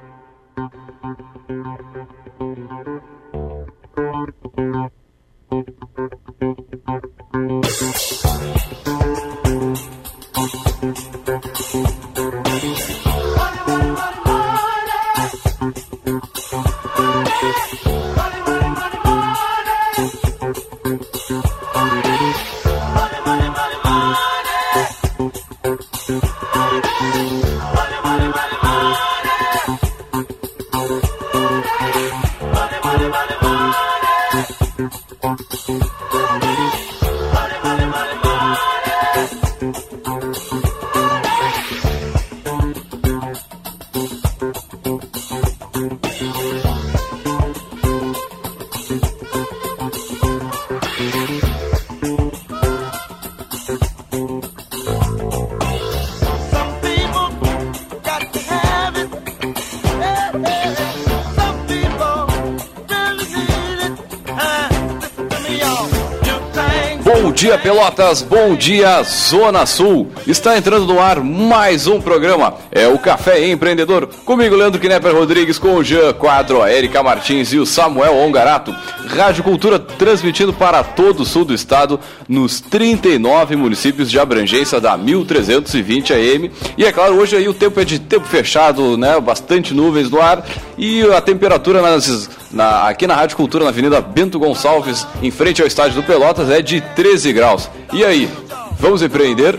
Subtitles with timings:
[67.94, 68.22] Pelotas.
[68.22, 70.08] Bom dia, Zona Sul.
[70.26, 72.54] Está entrando no ar mais um programa.
[72.70, 74.08] É o Café Empreendedor.
[74.24, 78.74] Comigo, Leandro Knepper Rodrigues, com o Jean Quadro, a Erika Martins e o Samuel Ongarato.
[79.06, 84.96] Rádio Cultura transmitindo para todo o sul do estado, nos 39 municípios de abrangência da
[84.96, 86.50] 1320 AM.
[86.76, 89.20] E é claro, hoje aí o tempo é de tempo fechado, né?
[89.20, 90.44] Bastante nuvens no ar.
[90.76, 95.60] E a temperatura nas na, aqui na Rádio Cultura, na Avenida Bento Gonçalves, em frente
[95.60, 97.68] ao estádio do Pelotas, é de 13 graus.
[97.92, 98.30] E aí,
[98.78, 99.58] vamos empreender?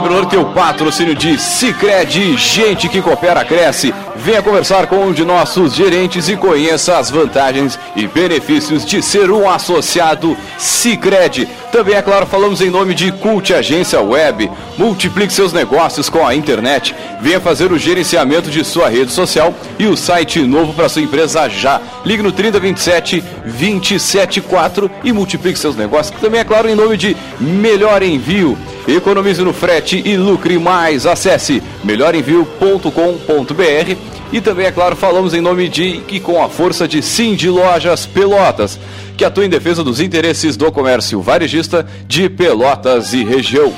[0.00, 3.94] Brilor tem o patrocínio de Cicred, gente que coopera, cresce.
[4.16, 9.30] Venha conversar com um de nossos gerentes e conheça as vantagens e benefícios de ser
[9.30, 11.48] um associado Cicred.
[11.72, 14.50] Também, é claro, falamos em nome de Cult Agência Web.
[14.76, 16.94] Multiplique seus negócios com a internet.
[17.20, 21.48] Venha fazer o gerenciamento de sua rede social e o site novo para sua empresa
[21.48, 21.80] já.
[22.04, 26.18] Ligue no 3027 274 e multiplique seus negócios.
[26.20, 28.58] Também, é claro, em nome de Melhor Envio.
[28.88, 31.04] Economize no frete e lucre mais.
[31.04, 33.96] Acesse melhorenvio.com.br
[34.32, 37.50] e também, é claro, falamos em nome de e com a força de Sim de
[37.50, 38.78] Lojas Pelotas,
[39.16, 43.72] que atua em defesa dos interesses do comércio varejista de Pelotas e região.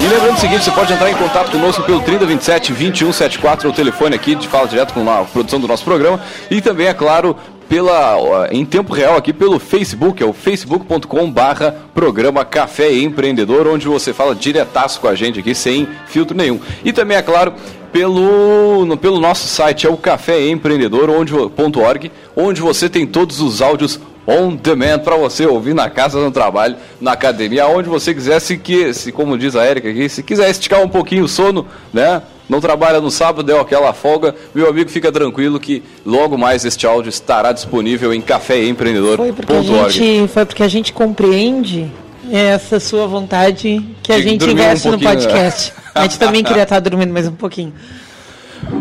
[0.00, 4.14] E lembrando o seguinte, você pode entrar em contato conosco pelo 3027 2174, o telefone
[4.14, 6.20] aqui, de fala direto com a produção do nosso programa.
[6.48, 7.36] E também, é claro,
[7.68, 13.86] pela, em tempo real aqui pelo Facebook, é o facebook.com barra programa Café Empreendedor, onde
[13.86, 16.60] você fala diretaço com a gente aqui, sem filtro nenhum.
[16.84, 17.52] E também, é claro,
[17.92, 24.54] pelo, no, pelo nosso site, é o caféempreendedor.org, onde você tem todos os áudios on
[24.54, 28.92] demand para você ouvir na casa, no trabalho, na academia, onde você quiser, se, que,
[28.92, 32.22] se como diz a Érica aqui, se quiser esticar um pouquinho o sono, né?
[32.48, 36.86] Não trabalha no sábado, deu aquela folga, meu amigo fica tranquilo que logo mais este
[36.86, 39.98] áudio estará disponível em caféempreendedor.org.
[39.98, 41.90] Foi foi porque a gente compreende
[42.30, 45.04] essa sua vontade que a gente investe um no né?
[45.04, 45.72] podcast.
[45.94, 47.72] A gente também queria estar dormindo mais um pouquinho.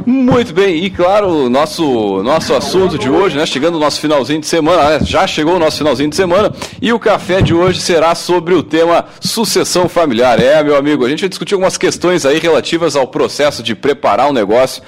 [0.10, 3.46] Muito bem, e claro, nosso nosso assunto de hoje, né?
[3.46, 6.50] Chegando o nosso finalzinho de semana, né, já chegou o nosso finalzinho de semana,
[6.82, 10.42] e o café de hoje será sobre o tema sucessão familiar.
[10.42, 14.30] É, meu amigo, a gente vai discutir algumas questões aí relativas ao processo de preparar
[14.30, 14.82] um negócio,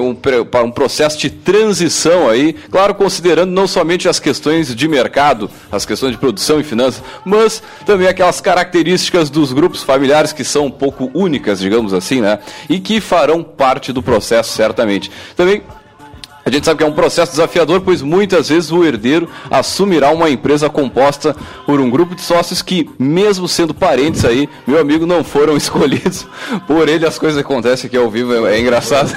[0.00, 5.50] um, para um processo de transição aí, claro, considerando não somente as questões de mercado,
[5.72, 10.66] as questões de produção e finanças, mas também aquelas características dos grupos familiares que são
[10.66, 12.38] um pouco únicas, digamos assim, né?
[12.68, 15.10] E que farão parte do processo, certamente.
[15.34, 15.62] Também
[16.44, 20.28] a gente sabe que é um processo desafiador, pois muitas vezes o herdeiro assumirá uma
[20.28, 21.34] empresa composta
[21.64, 26.26] por um grupo de sócios que, mesmo sendo parentes aí, meu amigo, não foram escolhidos
[26.66, 27.06] por ele.
[27.06, 29.10] As coisas acontecem aqui ao vivo, é, engraçado.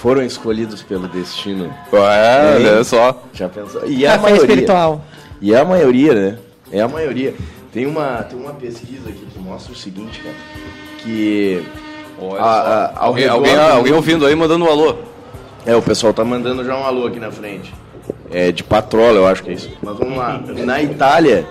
[0.00, 1.72] Foram escolhidos pelo destino.
[1.92, 3.22] É, olha só.
[3.32, 3.86] Já pensou?
[3.86, 4.42] E a maioria.
[4.42, 5.04] espiritual.
[5.40, 6.38] E é a maioria, né?
[6.72, 7.34] É a maioria.
[7.72, 10.34] Tem uma, tem uma pesquisa aqui que mostra o seguinte, cara,
[10.98, 11.62] que
[12.38, 14.96] a, a, alguém, alguém, alguém ouvindo aí mandando um alô.
[15.64, 17.72] É, o pessoal tá mandando já um alô aqui na frente.
[18.30, 19.70] É de patrola, eu acho que é isso.
[19.82, 20.40] Mas vamos lá.
[20.64, 21.46] Na Itália,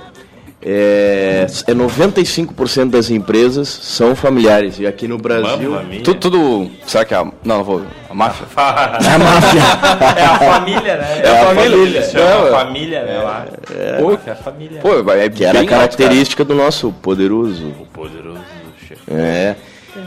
[0.61, 4.79] é, é 95% das empresas são familiares.
[4.79, 5.71] E aqui no Brasil.
[6.03, 6.71] Tudo, tudo.
[6.85, 7.31] Será que é a.
[7.43, 7.83] Não, vou.
[8.09, 8.45] A máfia?
[8.57, 9.61] é a máfia.
[10.17, 11.21] é a família, né?
[11.21, 11.71] É, é a, família.
[11.71, 11.99] família.
[11.99, 13.45] É, a família, né?
[13.69, 14.81] É, é, é a família.
[14.81, 16.57] Pô, é que era a característica cara.
[16.57, 17.67] do nosso poderoso.
[17.79, 18.41] O poderoso
[18.87, 19.01] chefe.
[19.09, 19.55] É.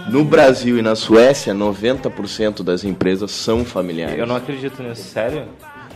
[0.08, 4.18] No Brasil e na Suécia, 90% das empresas são familiares.
[4.18, 5.44] Eu não acredito nisso, sério?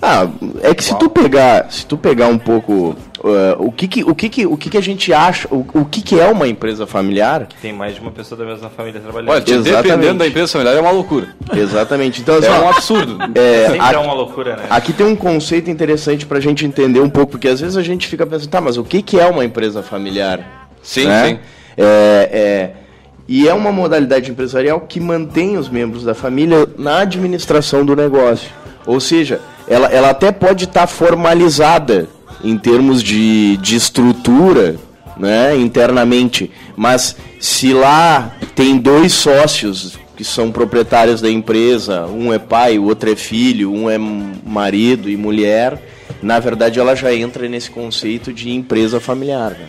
[0.06, 0.28] Ah,
[0.62, 4.14] é que se tu pegar, se tu pegar um pouco uh, o que que, o
[4.14, 6.86] que que, o que que a gente acha, o, o que que é uma empresa
[6.86, 7.48] familiar?
[7.62, 9.30] Tem mais de uma pessoa da mesma família trabalhando.
[9.30, 11.28] Olha, dependendo da empresa familiar é uma loucura.
[11.54, 12.20] Exatamente.
[12.20, 13.18] Então, é um absurdo.
[13.34, 14.64] É, Sempre aqui, é uma loucura, né?
[14.68, 18.06] Aqui tem um conceito interessante pra gente entender um pouco, porque às vezes a gente
[18.06, 20.68] fica pensando, tá, mas o que que é uma empresa familiar?
[20.82, 21.28] Sim, né?
[21.28, 21.38] sim.
[21.78, 22.83] É, é,
[23.26, 28.50] e é uma modalidade empresarial que mantém os membros da família na administração do negócio.
[28.86, 32.08] Ou seja, ela, ela até pode estar formalizada
[32.42, 34.76] em termos de, de estrutura
[35.16, 42.38] né, internamente, mas se lá tem dois sócios que são proprietários da empresa, um é
[42.38, 45.80] pai, o outro é filho, um é marido e mulher,
[46.22, 49.52] na verdade ela já entra nesse conceito de empresa familiar.
[49.52, 49.68] Né?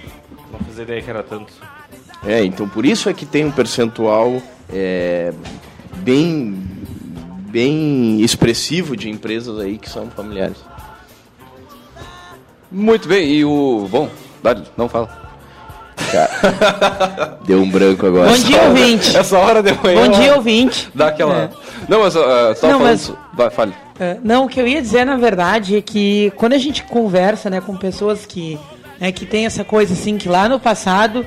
[0.51, 1.53] Não ideia que era tanto.
[2.25, 4.41] É, então por isso é que tem um percentual
[4.73, 5.31] é,
[5.97, 6.63] bem,
[7.49, 10.57] bem expressivo de empresas aí que são familiares.
[12.71, 13.87] Muito bem, e o.
[13.89, 14.09] Bom,
[14.43, 15.23] Dário, não fala.
[16.11, 18.29] Cara, deu um branco agora.
[18.29, 19.15] Bom dia, ouvinte.
[19.15, 20.05] Essa hora de manhã.
[20.09, 20.89] Bom dia, ouvinte.
[20.93, 21.43] Dá aquela.
[21.43, 21.49] É.
[21.87, 22.81] Não, mas uh, só Não, falando.
[22.83, 23.73] mas- Vai, fale.
[23.99, 27.49] É, Não, o que eu ia dizer, na verdade, é que quando a gente conversa
[27.49, 28.59] né, com pessoas que,
[28.99, 31.25] né, que tem essa coisa assim, que lá no passado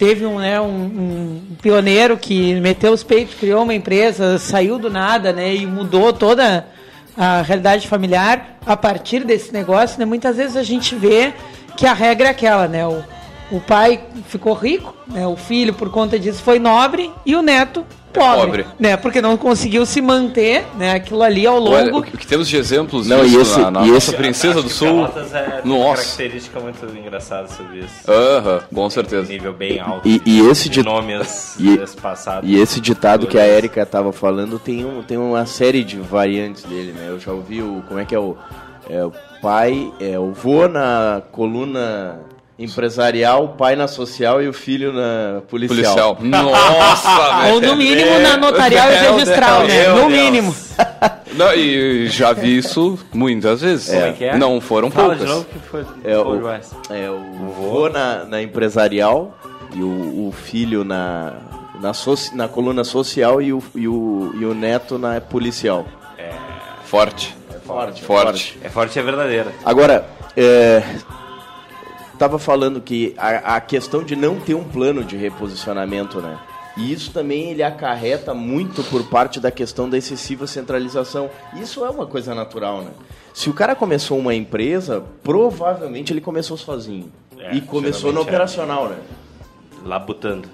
[0.00, 4.88] teve um, né, um, um pioneiro que meteu os peitos, criou uma empresa, saiu do
[4.88, 6.66] nada né, e mudou toda
[7.14, 11.34] a realidade familiar a partir desse negócio, né, muitas vezes a gente vê
[11.76, 12.86] que a regra é aquela, né?
[12.86, 13.04] O,
[13.52, 17.84] o pai ficou rico, né, o filho, por conta disso, foi nobre e o neto
[18.12, 18.66] pobre, pobre.
[18.78, 18.96] né?
[18.96, 20.92] Porque não conseguiu se manter, né?
[20.94, 21.76] Aquilo ali ao longo.
[21.76, 24.16] Olha, o que temos de exemplos Não, disso e esse- na, na e nossa esse-
[24.16, 25.04] Princesa do Sul.
[25.06, 26.02] É, tem Nossa.
[26.02, 28.10] característica muito engraçada sobre isso.
[28.10, 29.28] Aham, com certeza.
[29.30, 30.06] Nível bem alto.
[30.08, 32.46] E- e esse de nomes e- desse passado.
[32.46, 36.64] E esse ditado que a Érica estava falando tem, um, tem uma série de variantes
[36.64, 37.06] dele, né?
[37.08, 37.82] Eu já ouvi o.
[37.88, 38.36] Como é que é o.
[38.88, 42.18] É o pai, é o vô na coluna
[42.62, 46.16] empresarial, o pai na social e o filho na policial.
[46.16, 46.18] Policial.
[46.52, 47.54] Nossa, velho.
[47.54, 49.88] Ou no mínimo na notarial e registral, né?
[49.88, 50.12] No Deus.
[50.12, 50.54] mínimo.
[51.34, 53.88] Não, e já vi isso muitas vezes.
[53.88, 54.36] Como é que é?
[54.36, 55.26] Não foram Fala poucas.
[55.26, 56.94] de novo que foi, É, foi o-.
[56.94, 59.36] É o vô na, na empresarial
[59.74, 61.34] e o, o filho na,
[61.80, 65.86] na, soci- na coluna social e o, e, o, e o neto na policial.
[66.84, 67.36] Forte.
[67.64, 68.58] Forte, Forte.
[68.64, 69.52] É forte e é verdadeira.
[69.64, 70.04] Agora,
[70.36, 70.82] é,
[72.20, 76.38] tava falando que a, a questão de não ter um plano de reposicionamento, né?
[76.76, 81.30] E isso também ele acarreta muito por parte da questão da excessiva centralização.
[81.58, 82.90] Isso é uma coisa natural, né?
[83.32, 87.10] Se o cara começou uma empresa, provavelmente ele começou sozinho.
[87.38, 88.22] É, e começou no é.
[88.22, 88.96] operacional, né?
[89.82, 90.46] Labutando.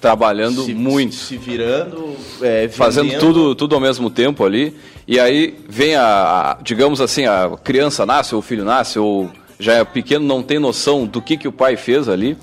[0.00, 1.14] Trabalhando Se- muito.
[1.16, 4.74] Se virando, é, fazendo tudo, tudo ao mesmo tempo ali.
[5.06, 6.04] E aí vem a,
[6.52, 10.42] a- digamos assim, a criança nasce, ou o filho nasce, ou já é pequeno, não
[10.42, 12.36] tem noção do que, que o pai fez ali.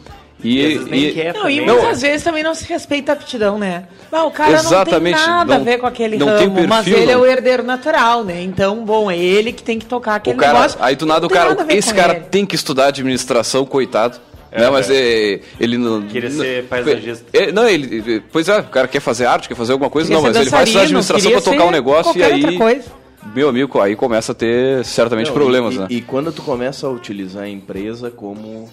[0.44, 3.86] E, E e- Não, e muitas vezes também não se respeita a aptidão, né?
[4.12, 6.68] Não, o cara Exatamente, não tem nada não- a ver com aquele não tem ramo,
[6.68, 7.22] mas perfil, ele é não.
[7.22, 8.44] o herdeiro natural, né?
[8.44, 10.78] Então, bom, é ele que tem que tocar aquele o cara, negócio.
[10.82, 12.26] aí do nada Não o tem cara, nada esse cara ele.
[12.26, 14.20] tem que estudar administração, coitado.
[14.52, 14.70] né?
[14.70, 16.02] Mas é, ele não.
[16.04, 17.26] Queria não- ser paisagista.
[17.34, 20.08] É, não, ele, ele- pois é, o cara quer fazer arte, quer fazer alguma coisa,
[20.08, 22.34] Queria não, mas ele vai estudar administração pra tocar um negócio e aí.
[22.44, 23.05] outra coisa.
[23.34, 25.88] Meu amigo, aí começa a ter certamente Não, problemas, e, né?
[25.90, 28.70] E, quando tu começa a utilizar a empresa como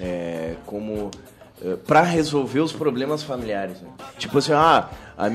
[0.00, 1.10] é, como
[1.86, 3.88] para resolver os problemas familiares, né?
[4.18, 4.88] tipo assim, ah,
[5.20, 5.26] a,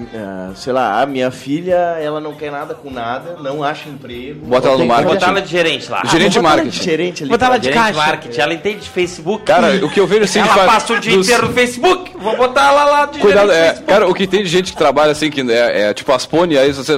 [0.52, 4.46] a- sei lá, a minha filha, ela não quer nada com nada, não acha emprego,
[4.48, 5.14] Bota ela no marketing.
[5.14, 6.02] Botar ela de gerente lá.
[6.06, 6.70] Gerente de ela marketing.
[6.80, 7.30] de gerente ali.
[7.32, 7.98] Botar ela de Gerente caixa.
[8.00, 8.40] marketing.
[8.42, 9.44] Ela entende de Facebook.
[9.46, 11.54] Cara, o que eu vejo assim de ela fa- passa o dia dos- inteiro no
[11.54, 12.12] Facebook.
[12.18, 14.78] Vou botar ela lá de Cuidado, gerente é, cara, o que tem de gente que
[14.78, 16.98] trabalha assim, que é, é tipo Aspone, aí você.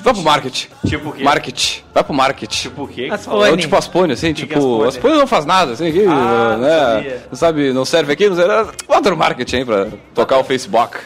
[0.00, 0.68] Vai pro marketing.
[0.86, 1.24] Tipo o quê?
[1.24, 1.82] Marketing.
[1.92, 2.60] Vai pro marketing.
[2.62, 3.04] Tipo o quê?
[3.10, 3.50] As É Aspone.
[3.52, 4.58] o tipo Aspone, assim, que é tipo.
[4.58, 4.88] Aspone?
[4.88, 7.18] Aspone não faz nada, assim, que, Ah, né?
[7.30, 8.72] Não sabe, não serve aqui, não serve.
[8.86, 10.98] Bota no marketing aí pra tocar o Facebook.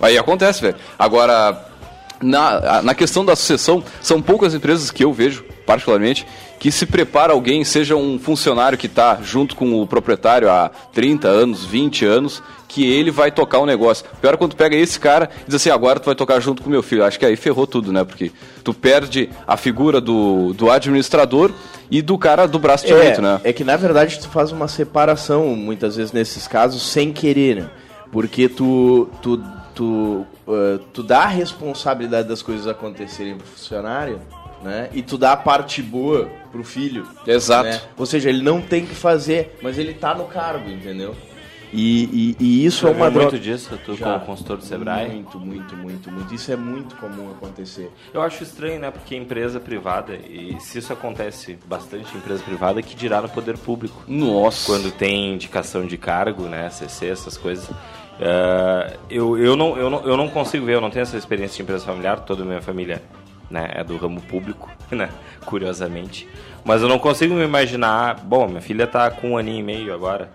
[0.00, 0.76] Aí acontece, velho.
[0.98, 1.66] Agora,
[2.20, 6.26] na, na questão da sucessão, são poucas empresas que eu vejo, particularmente,
[6.58, 11.28] que se prepara alguém, seja um funcionário que está junto com o proprietário há 30
[11.28, 14.04] anos, 20 anos, que ele vai tocar o negócio.
[14.20, 16.62] Pior é quando tu pega esse cara e diz assim, agora tu vai tocar junto
[16.62, 17.04] com meu filho.
[17.04, 18.04] Acho que aí ferrou tudo, né?
[18.04, 18.32] Porque
[18.64, 21.52] tu perde a figura do, do administrador
[21.90, 23.40] e do cara do braço direito, né?
[23.44, 27.70] É que na verdade tu faz uma separação, muitas vezes nesses casos, sem querer, né?
[28.10, 29.42] Porque tu, tu,
[29.76, 34.20] tu, eh, tu dá a responsabilidade das coisas acontecerem pro funcionário,
[34.62, 34.88] né?
[34.92, 37.06] E tu dá a parte boa pro filho.
[37.26, 37.68] Exato.
[37.68, 37.80] né?
[37.96, 41.14] Ou seja, ele não tem que fazer, mas ele tá no cargo, entendeu?
[41.72, 43.44] E, e- e isso é Eu uma vi muito droga.
[43.44, 44.14] disso, tu Já.
[44.14, 45.08] como consultor do Sebrae.
[45.10, 46.32] Muito, muito, muito, muito.
[46.34, 47.90] Isso é muito comum acontecer.
[48.14, 48.90] Eu acho estranho, né?
[48.90, 53.58] Porque empresa privada, e se isso acontece bastante em empresa privada, que dirá no poder
[53.58, 54.00] público.
[54.06, 54.64] Nossa.
[54.64, 56.70] Quando tem indicação de cargo, né?
[56.70, 57.68] CC, essas coisas.
[58.20, 61.56] Eh, eu, eu, não, eu, não, eu não consigo ver, eu não tenho essa experiência
[61.56, 63.02] de empresa familiar, toda a minha família
[63.50, 65.10] né, é do ramo público, né?
[65.44, 66.28] Curiosamente.
[66.64, 68.16] Mas eu não consigo me imaginar.
[68.16, 70.30] Bom, minha filha tá com um aninho e meio agora.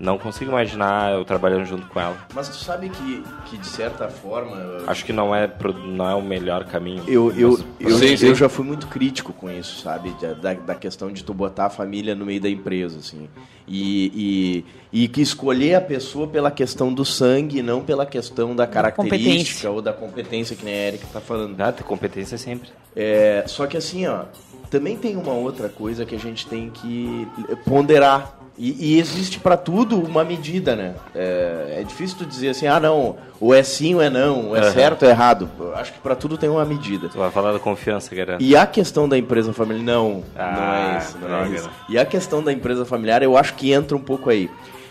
[0.00, 2.16] Não consigo imaginar eu trabalhando junto com ela.
[2.34, 4.56] Mas tu sabe que, que de certa forma.
[4.86, 7.04] Acho que não é, pro- não é o melhor caminho.
[7.06, 8.26] Eu, eu, Mas- eu, Sim, sim.
[8.28, 10.10] eu já fui muito crítico com isso, sabe?
[10.18, 13.28] Da, da, da questão de tu botar a família no meio da empresa, assim.
[13.68, 18.66] E, e, e que escolher a pessoa pela questão do sangue, não pela questão da
[18.66, 19.70] característica competência.
[19.70, 21.60] ou da competência que nem a Erika tá falando.
[21.60, 22.70] Ah, competência sempre.
[22.96, 24.24] É, só que assim, ó,
[24.70, 27.28] também tem uma outra coisa que a gente tem que
[27.66, 28.39] ponderar.
[28.58, 30.94] E, e existe para tudo uma medida, né?
[31.14, 34.56] É, é difícil tu dizer assim, ah não, ou é sim ou é não, ou
[34.56, 34.72] é Aham.
[34.72, 35.48] certo ou é errado.
[35.58, 37.08] Eu acho que para tudo tem uma medida.
[37.08, 38.42] Tu vai falar da confiança, garanto.
[38.42, 41.64] E a questão da empresa familiar, não, não Ah, é isso, não droga, é isso.
[41.68, 41.70] né?
[41.88, 44.50] E a questão da empresa familiar, eu acho que entra um pouco aí.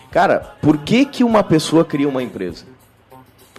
[0.09, 2.65] Cara, por que que uma pessoa cria uma empresa?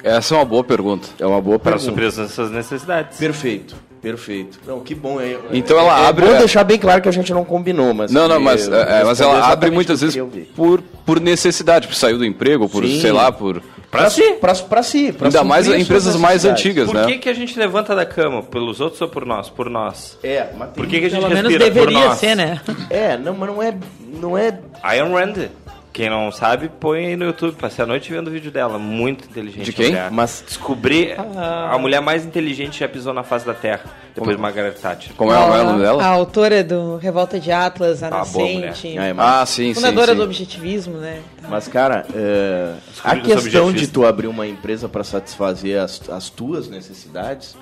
[0.03, 1.09] Essa é uma boa pergunta.
[1.21, 1.91] É uma boa Para pergunta.
[1.91, 3.17] suprir as nossas necessidades.
[3.19, 4.59] Perfeito, perfeito.
[4.67, 5.21] Não, que bom.
[5.21, 7.93] É, Então é- ela é abre- bom deixar bem claro que a gente não combinou,
[7.95, 8.11] mas...
[8.11, 10.21] Não, não, mas, eu- é, mas ela abre muitas vezes
[10.57, 13.01] por, por necessidade, por sair do emprego, por, Sim.
[13.01, 13.63] sei lá, por.
[13.91, 14.23] Pra si.
[14.41, 15.13] Pra, pra si.
[15.13, 17.07] Pra Ainda mais empresas mais antigas, Por né?
[17.07, 18.41] que, que a gente levanta da cama?
[18.41, 19.49] Pelos outros ou por nós?
[19.49, 20.17] Por nós.
[20.23, 20.75] É, mas tem...
[20.85, 22.19] Por que, que a gente Pelo menos por deveria nós.
[22.19, 22.61] ser, né?
[22.89, 23.75] É, não, mas não é...
[24.21, 24.57] Não é...
[24.83, 25.49] Ayn Rand.
[25.93, 27.57] Quem não sabe, põe aí no YouTube.
[27.57, 28.79] Passei a noite vendo o vídeo dela.
[28.79, 29.65] Muito inteligente.
[29.65, 29.87] De quem?
[29.87, 30.11] a mulher.
[30.13, 31.71] Mas- Descobri Ah.
[31.73, 33.85] a mulher mais inteligente que já pisou na face da Terra.
[34.15, 35.13] Depois de Margaret Thatcher.
[35.17, 36.05] Como é, como é o nome A dela?
[36.07, 38.97] autora do Revolta de Atlas, A Ah, Nascente.
[38.97, 39.75] É, mas- Ah, sim, sim.
[39.75, 40.19] fundadora sim.
[40.19, 41.21] do objetivismo, né?
[41.49, 46.69] Mas, cara, é, a questão de tu abrir uma empresa para satisfazer as, as tuas
[46.69, 47.57] necessidades,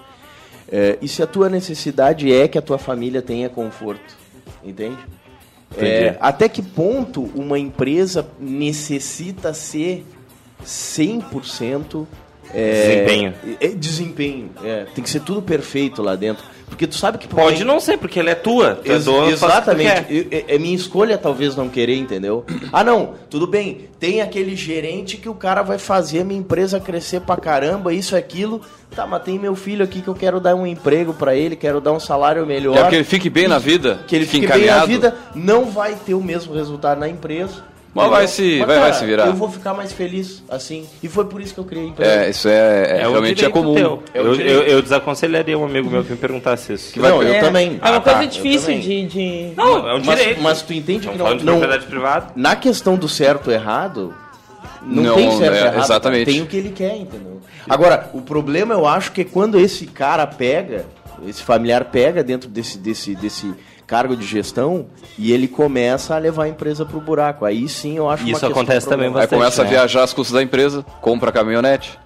[0.70, 4.14] é, e se a tua necessidade é que a tua família tenha conforto,
[4.62, 4.98] entende?
[5.76, 10.04] É, até que ponto uma empresa necessita ser
[10.64, 12.06] 100%
[12.54, 13.34] é, Desempenho.
[13.60, 14.50] é, desempenho.
[14.64, 14.86] é.
[14.94, 16.44] tem que ser tudo perfeito lá dentro.
[16.68, 17.26] Porque tu sabe que...
[17.26, 18.74] Pode não ser, porque ela é tua.
[18.74, 20.28] Tu é Ex- dono, faz o que tu exatamente.
[20.30, 22.44] É, é minha escolha talvez não querer, entendeu?
[22.70, 23.88] Ah, não, tudo bem.
[23.98, 28.14] Tem aquele gerente que o cara vai fazer a minha empresa crescer pra caramba, isso
[28.14, 28.60] e aquilo.
[28.94, 31.80] Tá, mas tem meu filho aqui que eu quero dar um emprego pra ele, quero
[31.80, 32.74] dar um salário melhor.
[32.74, 35.66] Quer que ele fique bem na vida, Que ele fique fique bem na vida, não
[35.66, 37.64] vai ter o mesmo resultado na empresa.
[38.02, 39.26] Mas vai se- vai- vai se virar.
[39.26, 40.86] Eu vou ficar mais feliz assim.
[41.02, 42.10] E foi por isso que eu criei a empresa.
[42.10, 43.74] É, isso é, é- um realmente é comum.
[43.74, 44.02] teu.
[44.14, 47.00] É eu, eu, eu desaconselharia um amigo meu que me perguntasse isso.
[47.00, 47.78] Não, eu é, também.
[47.82, 50.40] É uma Ah, coisa tá, eu difícil de, de- Não, é um Mas- direito.
[50.42, 52.32] mas tu entende que não- de não- propriedade privada.
[52.36, 54.14] Na questão do certo e errado,
[54.82, 55.82] não, Não, tem certo é, e errado.
[55.84, 56.24] exatamente.
[56.32, 57.40] Tem o que ele quer, entendeu?
[57.68, 60.86] Agora, o problema eu acho que é quando esse cara pega,
[61.26, 63.52] esse familiar pega dentro desse, desse, desse
[63.88, 64.86] cargo de gestão
[65.18, 67.44] e ele começa a levar a empresa pro buraco.
[67.46, 69.34] Aí sim eu acho Isso acontece também problemática.
[69.34, 69.70] Aí bastante, começa a né?
[69.70, 71.98] viajar as custas da empresa, compra caminhonete,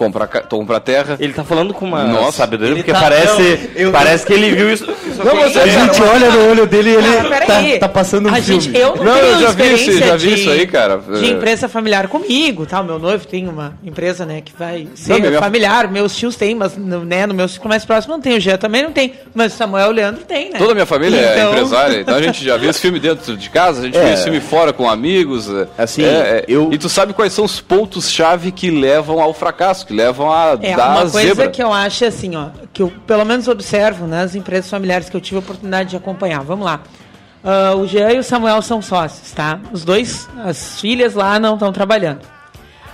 [0.00, 1.16] compra, ca- compra terra.
[1.20, 4.50] Ele tá falando com uma Nossa, sabedoria, porque tá- parece, não, eu- parece que ele
[4.52, 4.84] viu isso.
[5.06, 8.30] isso Não, mas a gente olha no olho dele e ele Ah, tá, tá passando
[8.30, 8.60] um a filme.
[8.62, 10.96] Gente, eu não, Não, eu já vi isso, já vi de- isso aí, cara.
[10.98, 11.28] De É.
[11.28, 12.82] empresa familiar comigo, tal.
[12.82, 15.90] Meu noivo tem uma empresa, né, que vai ser minha- familiar.
[15.90, 18.36] Meus tios têm, mas no, né, no meu ciclo mais próximo não tem.
[18.38, 19.12] O Jean também não tem.
[19.34, 20.58] Mas o Samuel e o Leandro tem, né?
[20.58, 23.36] Toda a minha família é Então- empresária, então a gente já viu esse filme dentro
[23.36, 24.02] de casa, a gente É.
[24.04, 25.48] viu esse filme fora com amigos.
[25.50, 29.34] é, Assim, é, é, eu- E tu sabe quais são os pontos-chave que levam ao
[29.34, 31.48] fracasso, que levam a É, dar uma coisa zebra.
[31.50, 35.20] que eu acho assim, ó, que eu pelo menos observo nas empresas familiares que eu
[35.20, 36.42] tive a oportunidade de acompanhar.
[36.44, 36.80] Vamos lá.
[37.42, 39.58] Ah, o Jean e o Samuel são sócios, tá?
[39.72, 42.20] Os dois, as filhas lá não estão trabalhando.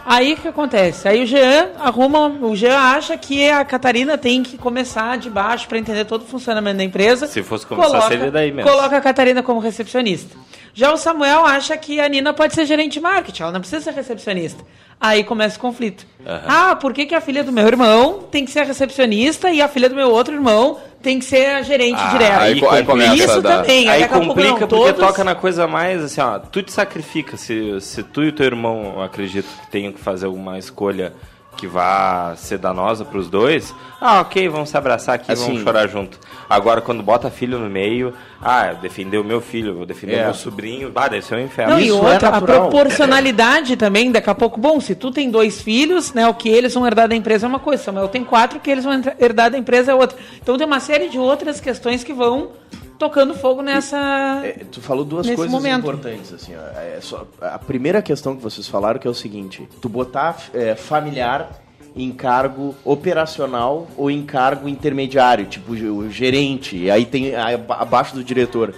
[0.08, 1.08] Aí o que acontece?
[1.08, 5.66] Aí o Jean arruma, o Jean acha que a Catarina tem que começar de baixo
[5.68, 7.26] para entender todo o funcionamento da empresa.
[7.26, 8.70] Se fosse começar, seria daí mesmo.
[8.70, 10.36] Coloca a Catarina como recepcionista.
[10.72, 13.82] Já o Samuel acha que a Nina pode ser gerente de marketing, ela não precisa
[13.82, 14.62] ser recepcionista.
[15.00, 16.06] Aí começa o conflito.
[16.26, 19.60] Ah, por que, que a filha do meu irmão tem que ser a recepcionista e
[19.60, 22.40] a filha do meu outro irmão tem que ser a gerente Ah, direta?
[22.40, 23.88] aí aí começa Isso a dar- também.
[23.88, 26.62] Aí daqui a pouco, complica não, porque todos- toca na coisa mais assim, ó, tu
[26.62, 30.58] te sacrifica se, se tu e teu irmão, eu acredito que tenham que fazer alguma
[30.58, 31.12] escolha
[31.56, 33.74] que vá ser danosa pros dois.
[34.00, 36.18] Ah, ok, vamos se abraçar aqui, Assim- vamos chorar junto.
[36.48, 40.22] Agora quando bota filho no meio, ah, defender o meu filho, vou defender É.
[40.22, 41.72] o meu sobrinho, ah, deve ser um inferno.
[41.74, 42.68] Não, e Isso é outra, a natural.
[42.68, 46.74] proporcionalidade também, daqui a pouco, bom, se tu tem dois filhos, né, o que eles
[46.74, 49.50] vão herdar da empresa é uma coisa, Samuel tem quatro, o que eles vão herdar
[49.50, 50.16] da empresa é outra.
[50.42, 52.50] Então tem uma série de outras questões que vão
[52.98, 53.96] tocando fogo nessa.
[54.44, 55.80] É, tu falou duas coisas momento.
[55.80, 56.78] importantes, assim, ó.
[56.80, 60.74] É só- a primeira questão que vocês falaram que é o seguinte: tu botar é,
[60.74, 61.62] familiar
[61.94, 68.22] em cargo operacional ou em cargo intermediário, tipo o gerente, e aí tem abaixo do
[68.22, 68.74] diretor.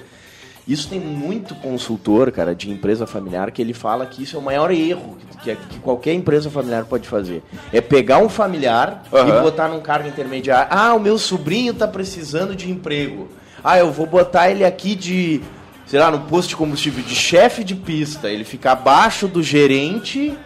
[0.68, 4.42] Isso tem muito consultor, cara, de empresa familiar, que ele fala que isso é o
[4.42, 7.42] maior erro que, que qualquer empresa familiar pode fazer.
[7.72, 9.38] É pegar um familiar Aham.
[9.38, 10.68] e botar num cargo intermediário.
[10.70, 13.28] Ah, o meu sobrinho tá precisando de emprego.
[13.62, 15.40] Ah, eu vou botar ele aqui de,
[15.86, 18.28] sei lá, no posto de combustível, de chefe de pista.
[18.30, 20.36] Ele fica abaixo do gerente.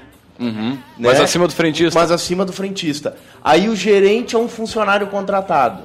[0.40, 0.78] Uhum.
[0.98, 1.24] Mas né?
[1.24, 1.98] acima do frentista.
[1.98, 3.16] Mas acima do frentista.
[3.44, 5.82] Aí o gerente é um funcionário contratado.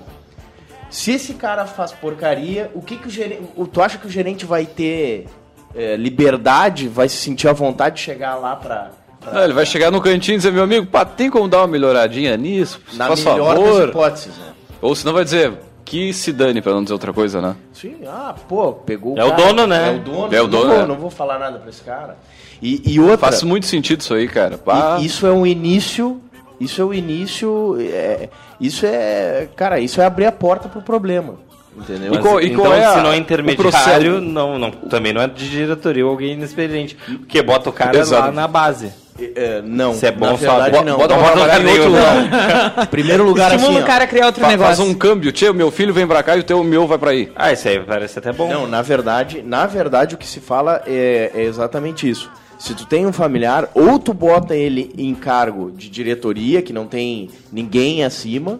[0.89, 3.41] Se esse cara faz porcaria, o que, que o gerente.
[3.71, 5.27] Tu acha que o gerente vai ter
[5.75, 8.91] é, liberdade, vai se sentir à vontade de chegar lá pra.
[9.19, 11.57] pra- Não, ele vai chegar no cantinho e dizer, meu amigo, pá, tem como dar
[11.59, 12.81] uma melhoradinha nisso?
[12.93, 13.89] na melhor das favor.
[13.89, 14.53] hipóteses, né?
[14.81, 15.53] Ou senão vai dizer,
[15.89, 17.55] que se dane, pra não dizer outra coisa, né?
[17.73, 19.87] Sim, ah, pô, pegou É o cara, dono, né?
[19.87, 20.35] É o dono.
[20.35, 20.87] É o dono, Não vou, é.
[20.87, 22.17] não vou falar nada pra esse cara.
[22.61, 23.17] E, e outra.
[23.17, 24.57] Faz muito sentido isso aí, cara.
[24.57, 24.97] Pá.
[24.99, 26.21] E isso é um início.
[26.59, 27.77] Isso é o início.
[27.79, 28.29] é-
[28.59, 29.47] isso é.
[29.55, 31.35] Cara, isso é abrir a porta pro problema.
[31.77, 32.11] Entendeu?
[32.15, 34.21] E qual- e então, é a- se não é o intermediário, processo?
[34.21, 36.95] não, não, também não é de diretoria ou alguém inexperiente.
[36.95, 38.25] Porque bota o cara Exato.
[38.25, 38.91] lá na base.
[39.35, 39.93] É, não.
[39.95, 40.97] Se é bom, na só verdade, bota- não.
[40.97, 43.83] Bota bota trabalhar em outro primeiro lugar, Estimula assim.
[43.83, 44.75] o cara a criar outro Fa- negócio.
[44.77, 45.31] Faz um câmbio.
[45.31, 47.31] Tio, meu filho vem pra cá e o teu meu vai pra aí.
[47.35, 48.47] Ah, isso aí parece até bom.
[48.47, 52.29] Não, na verdade, na verdade o que se fala é, é exatamente isso.
[52.59, 56.87] Se tu tem um familiar, ou tu bota ele em cargo de diretoria, que não
[56.87, 58.59] tem ninguém acima,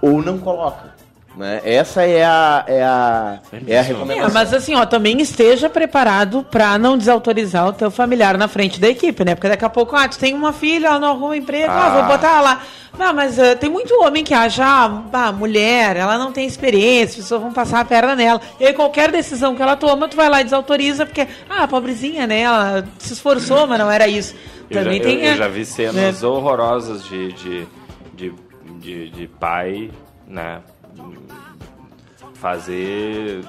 [0.00, 0.94] ou não coloca.
[1.36, 1.60] Né?
[1.64, 3.38] Essa é a, é a,
[3.68, 4.30] é a É, recomendação.
[4.32, 8.88] mas assim, ó, também esteja preparado pra não desautorizar o teu familiar na frente da
[8.88, 9.34] equipe, né?
[9.34, 12.00] Porque daqui a pouco, ah, tu tem uma filha, ela não arruma emprego, ah, vou
[12.04, 12.06] Ah.
[12.06, 12.62] botar ela lá.
[12.98, 17.18] Não, mas ah, tem muito homem que acha, ah, ah, mulher, ela não tem experiência,
[17.18, 18.40] as pessoas vão passar a perna nela.
[18.58, 22.26] E aí qualquer decisão que ela toma, tu vai lá e desautoriza, porque, ah, pobrezinha,
[22.26, 22.40] né?
[22.40, 24.34] Ela se esforçou, mas não era isso.
[24.70, 25.20] Eu já, Também eu- tem.
[25.22, 26.28] eu é, já vi cenas né?
[26.28, 27.66] horrorosas de, de,
[28.14, 28.32] de,
[28.80, 29.90] de, de pai,
[30.26, 30.60] né?
[32.50, 33.40] Fazer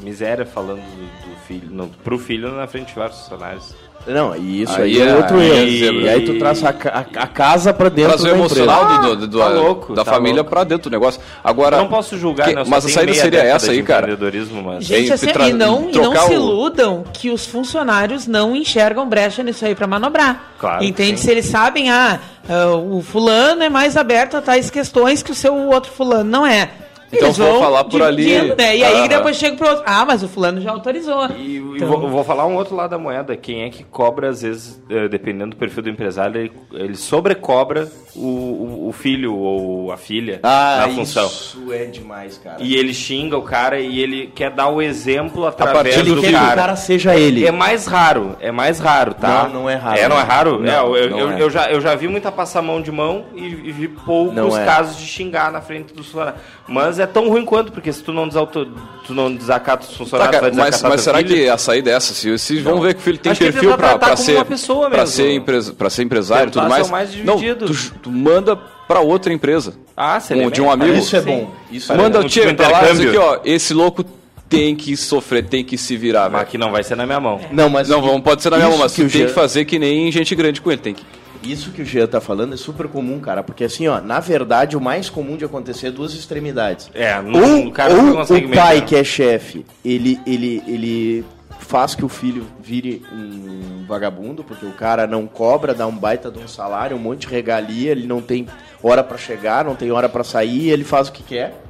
[0.00, 3.74] miséria falando do, do filho, no, pro filho na frente de vários funcionários.
[4.06, 5.78] Não, e isso Aí aí, é é- outro é erro.
[5.78, 6.00] zebra.
[6.02, 8.60] E aí tu traz a, a- a casa pra dentro Traz o da empresa.
[8.62, 10.50] emocional do, do- do- tá louco, da tá família louco.
[10.50, 11.20] pra dentro do negócio.
[11.42, 12.62] Agora, Eu não posso julgar, que- né?
[12.64, 14.16] Mas a saída seria essa aí, cara.
[14.64, 14.84] mas...
[14.84, 19.42] Gente, assim, e não, e não se o- iludam que os funcionários não enxergam brecha
[19.42, 20.52] nisso aí pra manobrar.
[20.60, 21.18] Claro Entende?
[21.18, 25.34] Se eles sabem, ah, ah, o fulano é mais aberto a tais questões que o
[25.34, 26.70] seu outro fulano não é.
[27.12, 28.38] Então Eles vou falar por ali.
[28.54, 28.76] Né?
[28.76, 29.08] E aí Aham.
[29.08, 29.82] depois chega pro outro.
[29.86, 31.26] Ah, mas o fulano já autorizou.
[31.38, 33.34] E, e Então- vou, vou falar um outro lado da moeda.
[33.36, 37.88] Quem é que cobra, às vezes, eh, dependendo do perfil do empresário, ele, ele sobrecobra
[38.14, 41.26] o, o, filho ou a filha Ah, na função.
[41.26, 42.56] isso é demais, cara.
[42.60, 46.20] E ele xinga o cara e ele quer dar o exemplo através partir ele do
[46.20, 46.52] quer que cara.
[46.52, 47.46] o cara seja ele.
[47.46, 49.44] É mais raro, é mais raro, tá?
[49.44, 49.98] Não, não é raro.
[49.98, 50.58] É, não é raro?
[50.60, 51.42] Não, É, eu, eu, não eu- é.
[51.42, 54.64] eu já, eu já vi muita passamão de mão e, e vi poucos Não é.
[54.64, 56.40] casos de xingar na frente dos funcionários.
[56.66, 58.66] Mas é tão ruim quanto, porque se tu não, desauto,
[59.06, 61.34] tu não desacata os Tá, funcionários, cara, vai mas, desacatar mas será filho?
[61.34, 62.14] que a saída é essa?
[62.14, 64.44] Se, se vão ver que o filho tem Acho que perfil como ser,
[64.90, 69.00] pra ser, empresa, pra ser empresário e tudo mais, mais não, tu, tu manda pra
[69.00, 69.74] outra empresa.
[69.96, 70.94] Ah, seria Um- de um amigo.
[70.96, 71.50] Isso é bom.
[71.70, 72.24] Isso é Manda bom.
[72.26, 74.04] o tio tipo pra lá e diz aqui, ó, esse louco
[74.48, 76.42] tem que sofrer, tem que se virar, Mas velho.
[76.42, 77.38] aqui não vai ser na minha mão.
[77.52, 79.66] Não, mas Não, vamos, pode ser na minha mão, mas que tu tem que fazer
[79.66, 81.02] que nem gente grande com ele, tem que...
[81.42, 84.76] Isso que o Jean tá falando é super comum, cara, porque assim, ó, na verdade,
[84.76, 86.90] o mais comum de acontecer é duas extremidades.
[86.94, 91.24] É, não, Ou, o cara não ou o pai que é chefe, ele, ele, ele
[91.60, 96.30] faz que o filho vire um vagabundo, porque o cara não cobra, dá um baita
[96.30, 98.46] de um salário, um monte de regalia, ele não tem
[98.82, 101.62] hora pra chegar, não tem hora pra sair, ele faz o que quer.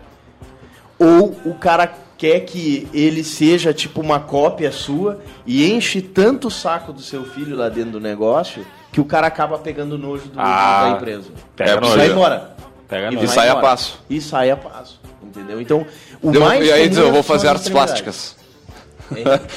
[0.98, 6.50] Ou o cara quer que ele seja tipo uma cópia sua e enche tanto o
[6.50, 10.38] saco do seu filho lá dentro do negócio que o cara acaba pegando nojo do,
[10.40, 11.28] Ah, da empresa.
[11.56, 11.96] pega e nojo.
[11.96, 12.56] vai embora.
[12.88, 13.24] Pega E nojo.
[13.26, 14.00] E sai a passo.
[14.08, 14.98] E sai a passo.
[15.22, 15.60] Entendeu?
[15.60, 15.86] Então,
[16.22, 18.36] o Deu- mais e aí diz, eu vou fazer artes plásticas.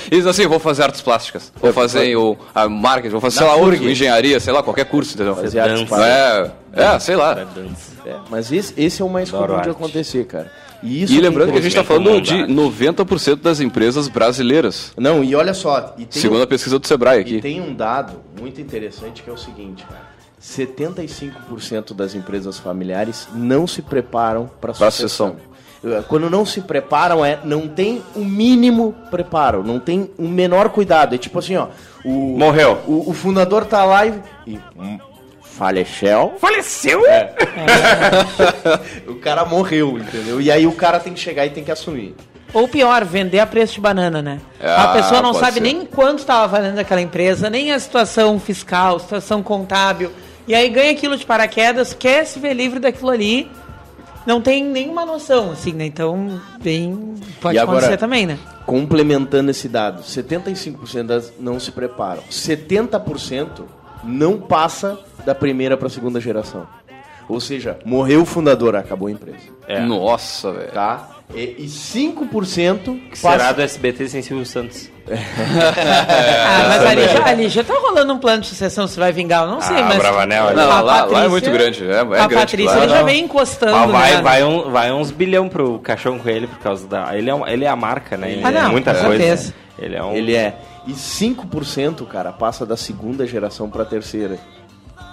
[0.09, 1.51] e diz assim, eu vou fazer artes plásticas.
[1.61, 5.13] Vou fazer o, a marketing, vou fazer, sei lá, outro, engenharia, sei lá, qualquer curso,
[5.15, 5.35] entendeu?
[5.35, 6.51] Fazer artes plásticas.
[6.73, 7.37] É, é, sei lá.
[8.05, 10.51] É, mas esse, esse é o mais comum de acontecer, cara.
[10.83, 15.35] E, E lembrando que a gente está falando de 90% das empresas brasileiras, Não, e
[15.35, 17.41] olha só, e segundo a pesquisa do Sebrae e aqui.
[17.41, 20.11] tem um dado muito interessante que é o seguinte, cara.
[20.41, 25.35] 75% das empresas familiares não se preparam para Pra sucessão.
[26.07, 31.15] Quando não se preparam, é não tem o mínimo preparo, não tem o menor cuidado.
[31.15, 31.67] É tipo assim, ó.
[32.05, 32.79] O, Morreu.
[32.87, 34.13] O, o fundador tá lá e.
[34.45, 34.59] e
[35.65, 36.33] faleceu.
[36.39, 37.01] Faleceu?
[39.07, 40.41] O cara morreu, entendeu?
[40.41, 42.15] E aí o cara tem que chegar e tem que assumir.
[42.53, 44.39] Ou pior, vender a preço de banana, né?
[44.59, 45.59] Ah, a pessoa não sabe ser.
[45.61, 50.11] nem quanto estava valendo aquela empresa, nem a situação fiscal, situação contábil.
[50.47, 53.49] E aí ganha aquilo de paraquedas, quer se ver livre daquilo ali,
[54.25, 55.85] não tem nenhuma noção, assim, né?
[55.85, 57.15] Então, bem.
[57.39, 58.37] Pode E agora- acontecer também, né?
[58.65, 62.23] Complementando esse dado, 75% das não se preparam.
[62.29, 63.63] 70%
[64.03, 66.65] não passa da primeira para a segunda geração.
[67.29, 69.37] Ou seja, morreu o fundador, acabou a empresa.
[69.67, 69.79] É.
[69.79, 70.71] Nossa, velho.
[70.71, 71.07] Tá?
[71.33, 73.53] E, e 5% Que será passa...
[73.53, 74.89] do SBT sem Silvio Santos?
[75.09, 79.43] Ah, mas ali já, ali já tá rolando um plano de sucessão, se vai vingar,
[79.43, 79.97] eu não sei, Ah, mas.
[79.97, 80.55] Bravanel ali.
[80.57, 82.89] Não, a lá- lá é Patrícia- muito grande, é- é a grande, Patrícia claro.
[82.89, 83.71] já vem encostando.
[83.71, 84.21] Mas vai, né?
[84.21, 87.15] vai, um, vai uns bilhão pro caixão com ele por causa da.
[87.17, 88.31] Ele é, um- ele é a marca, né?
[88.31, 89.17] Ele Ah, é não, muita com coisa.
[89.23, 89.53] certeza.
[89.79, 90.13] Ele é um.
[90.13, 90.55] Ele é.
[90.87, 94.39] E 5%, cara, passa da segunda geração para a terceira.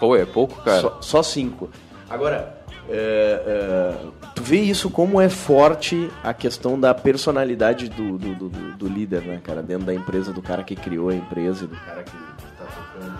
[0.00, 0.80] Pô, é pouco, cara.
[0.80, 1.68] Só, só cinco.
[2.08, 2.56] Agora,
[2.88, 3.94] é, é,
[4.34, 9.22] tu vê isso como é forte a questão da personalidade do, do, do- do- líder,
[9.22, 9.62] né, cara?
[9.62, 13.18] Dentro da empresa, do cara que criou a empresa do cara que tá tocando.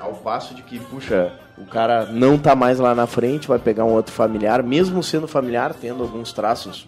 [0.00, 3.84] Ao passo de que, puxa, o cara não tá mais lá na frente, vai pegar
[3.84, 6.86] um outro familiar, mesmo sendo familiar, tendo alguns traços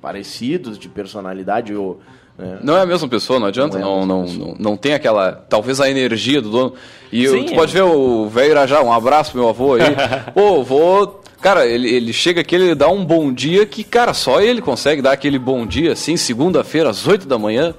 [0.00, 2.00] parecidos de personalidade ou...
[2.38, 2.58] né?
[2.62, 3.78] Não é a mesma pessoa, não adianta.
[3.78, 5.32] Não é Não, não, não, não tem aquela.
[5.48, 6.74] Talvez a energia do dono.
[7.12, 7.56] E eu- Sim, tu é.
[7.56, 9.82] pode ver o velho Irajá, um abraço pro meu avô aí.
[10.34, 11.22] Pô, vou.
[11.40, 15.00] Cara, ele, ele chega aqui, ele dá um bom dia que, cara, só ele consegue
[15.02, 17.74] dar aquele bom dia, assim, segunda-feira, às 8 da manhã.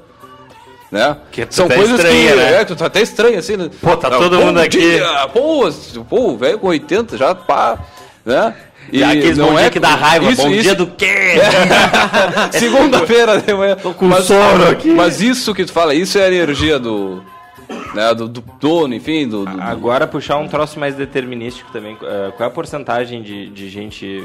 [0.90, 1.18] Né?
[1.32, 2.36] Que tu São tá coisas estranha, que.
[2.38, 2.62] né?
[2.62, 3.70] É, tu tá até estranho, assim, né?
[3.82, 4.80] Pô, tá Não, todo mundo aqui.
[4.80, 5.70] dia, Pô,
[6.08, 7.78] pô, o velho com 80 já pá.
[8.26, 8.54] Né?
[8.92, 10.32] E aqueles bom dia que dá raiva.
[10.32, 11.36] Isso, bom isso- dia do quê?
[12.52, 13.76] Segunda-feira de manhã.
[13.76, 14.90] Tô com sono aqui.
[14.90, 17.24] Mas isso que tu fala, isso é a energia do.
[17.94, 19.44] Né, do, do dono, enfim, do.
[19.46, 21.98] do- Agora puxar um troço mais determinístico também.
[22.02, 24.24] eh, qual é a porcentagem de, de gente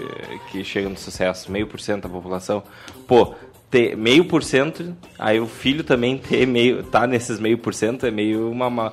[0.51, 1.51] que chega no sucesso?
[1.51, 2.62] Meio por cento da população?
[3.07, 3.35] Pô,
[3.70, 8.07] ter meio por cento, aí o filho também ter meio, tá nesses meio por cento,
[8.07, 8.66] é meio uma.
[8.68, 8.92] uma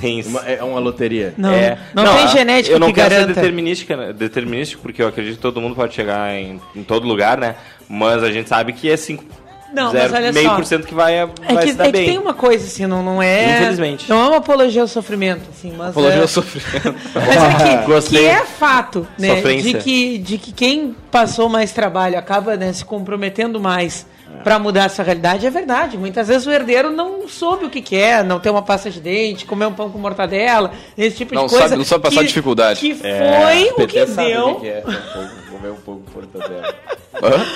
[0.00, 1.34] tem Uma- é uma loteria.
[1.36, 3.34] Não, É, não, tem a- genética Eu não que quero ser garanta.
[3.34, 4.12] determinística, né?
[4.12, 7.54] determinístico, porque eu acredito que todo mundo pode chegar em, em todo lugar, né?
[7.88, 9.24] Mas a gente sabe que é 5,
[9.72, 10.56] Não, mas olha meio só.
[10.56, 12.06] por cento que vai, É vai que, se dar é que bem.
[12.10, 13.56] tem uma coisa assim, não, não é.
[13.60, 14.08] Infelizmente.
[14.08, 15.90] Não é uma apologia ao sofrimento, assim, mas.
[15.90, 16.94] Apologia é, ao sofrimento.
[17.14, 18.20] Mas é que, Gostei.
[18.20, 19.36] que é fato, né?
[19.36, 19.72] Sofrência.
[19.74, 24.06] De que, de que quem passou mais trabalho acaba né, se comprometendo mais
[24.44, 25.98] para mudar essa realidade, é verdade.
[25.98, 29.00] Muitas vezes o herdeiro não soube o que, que é, não ter uma pasta de
[29.00, 31.64] dente, comer um pão com mortadela, esse tipo Não de coisa.
[31.68, 32.80] sabe- não sabe passar que- dificuldade.
[32.80, 34.54] Que foi o que deu.
[34.56, 36.74] que é, um pouco, comer um pouco de mortadela.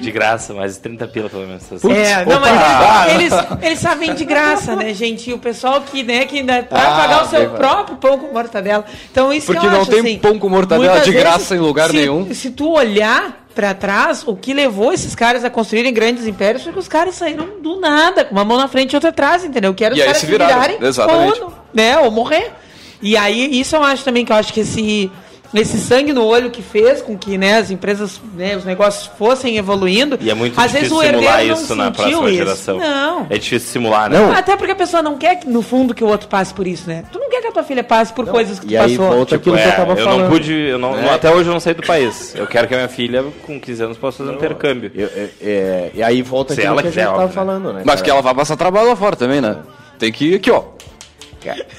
[0.00, 1.62] De graça, mais 30 pila pelo menos.
[1.84, 2.46] É, não, opa!
[2.50, 3.32] mas eles,
[3.62, 5.30] eles sabem de graça, né, gente?
[5.30, 8.18] E o pessoal que, né, que ainda vai Ah, pagar o seu bem, próprio pão
[8.18, 8.84] com mortadela.
[9.10, 11.56] Então, isso Porque que eu não acho, tem assim, pão com mortadela de vezes, graça
[11.56, 12.32] em lugar se- nenhum.
[12.34, 16.72] Se tu olhar pra trás, o que levou esses caras a construírem grandes impérios foi
[16.72, 19.72] que os caras saíram do nada, com uma mão na frente e outra atrás, entendeu?
[19.72, 21.40] Que era os E aí caras se virarem exatamente.
[21.40, 22.52] ou, né, ou morrer.
[23.00, 25.10] E aí, isso eu acho também que eu acho que esse
[25.54, 29.56] esse sangue no olho que fez com que né, as empresas, né, os negócios fossem
[29.56, 30.18] evoluindo.
[30.20, 32.36] E é muito às vezes difícil o herdeiro simular não isso na sentiu próxima isso.
[32.38, 32.78] geração.
[32.78, 33.26] Não.
[33.30, 34.18] É difícil simular, né?
[34.18, 34.32] Não.
[34.32, 36.88] Até porque a pessoa não quer, que, no fundo, que o outro passe por isso,
[36.88, 37.04] né?
[37.10, 39.14] Tu não quer que a tua filha passe por coisas que tu E aí passou.
[39.16, 40.22] volta aquilo que É, eu tava eu falando.
[40.22, 41.10] não pude, eu não, É.
[41.14, 42.34] até hoje eu não saí do país.
[42.34, 44.90] Eu quero que a minha filha, com 15 anos, possa fazer um intercâmbio.
[44.94, 47.32] Eu- é- é, e aí volta Se aquilo ela que a gente quiser, tava né?
[47.32, 47.82] falando, né?
[47.84, 48.04] Mas cara?
[48.04, 49.56] que ela vai passar trabalho lá fora também, né?
[49.98, 50.62] Tem que ir aqui, ó.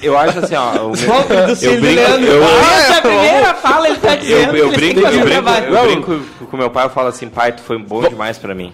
[0.02, 0.70] Eu acho assim, ó.
[0.86, 4.14] O meu, Volta do eu brinco, eu, Ah, essa é a primeira fala, ele tá
[4.16, 7.28] dizendo eu, eu que brinco, eu brinco, eu brinco com meu pai, eu falo assim,
[7.28, 8.72] pai, tu foi bom demais pra mim.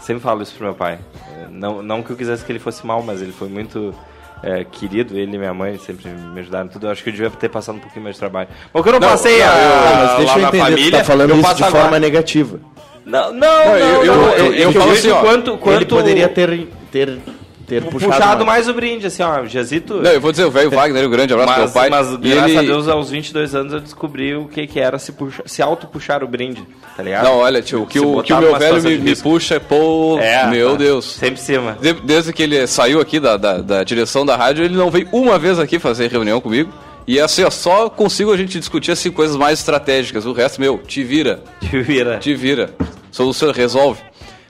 [0.00, 0.98] Sempre falo isso pro meu pai.
[1.50, 3.94] Não, não que eu quisesse que ele fosse mal, mas ele foi muito
[4.42, 6.86] é, querido, ele e minha mãe sempre me ajudaram tudo.
[6.86, 8.48] Eu acho que eu devia ter passado um pouquinho mais de trabalho.
[8.72, 10.98] Mas que eu não, passei a, Ah, mas deixa lá eu na entender, família, tu
[10.98, 11.82] tá falando eu isso de agora.
[11.84, 12.60] forma negativa.
[13.06, 15.84] Não, não, não, eu- eu- não, eu- eu que falo assim, ó, quanto, quanto Ele
[15.86, 17.18] poderia ter, ter,
[17.64, 18.68] ter puxado, puxado, mais.
[18.68, 19.94] o brinde, assim, ó, Jazito...
[20.02, 21.90] Não, eu vou dizer, o velho Wagner, um grande abraço pro meu Mas, pai.
[21.90, 22.58] mas e graças ele...
[22.58, 26.22] a Deus, aos 22 anos eu descobri o que, que era se, puxa, se auto-puxar
[26.22, 26.62] o brinde,
[26.96, 27.24] tá ligado?
[27.24, 30.46] Não, olha, tio, o que o, que o meu velho me, me puxa, pô, É,
[30.46, 30.76] meu tá.
[30.76, 31.04] Deus.
[31.14, 31.78] Sempre em cima.
[31.80, 35.08] De- Desde que ele saiu aqui da, da, da direção da rádio, ele não veio
[35.12, 36.70] uma vez aqui fazer reunião comigo.
[37.06, 40.24] E assim, ó, só consigo a gente discutir assim, coisas mais estratégicas.
[40.24, 42.18] O resto, meu, te vira, Te vira.
[42.18, 42.70] te vira.
[43.10, 44.00] Solução resolve.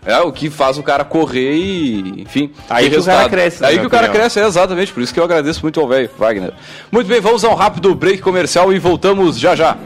[0.06, 2.50] É o que faz o cara correr e, enfim.
[2.68, 4.22] Aí que o cara cresce, na Aí que o cara opinião.
[4.22, 4.92] cresce, é exatamente.
[4.92, 6.52] Por isso que eu agradeço muito ao velho Wagner.
[6.92, 9.76] Muito bem, vamos a um rápido break comercial e voltamos já já.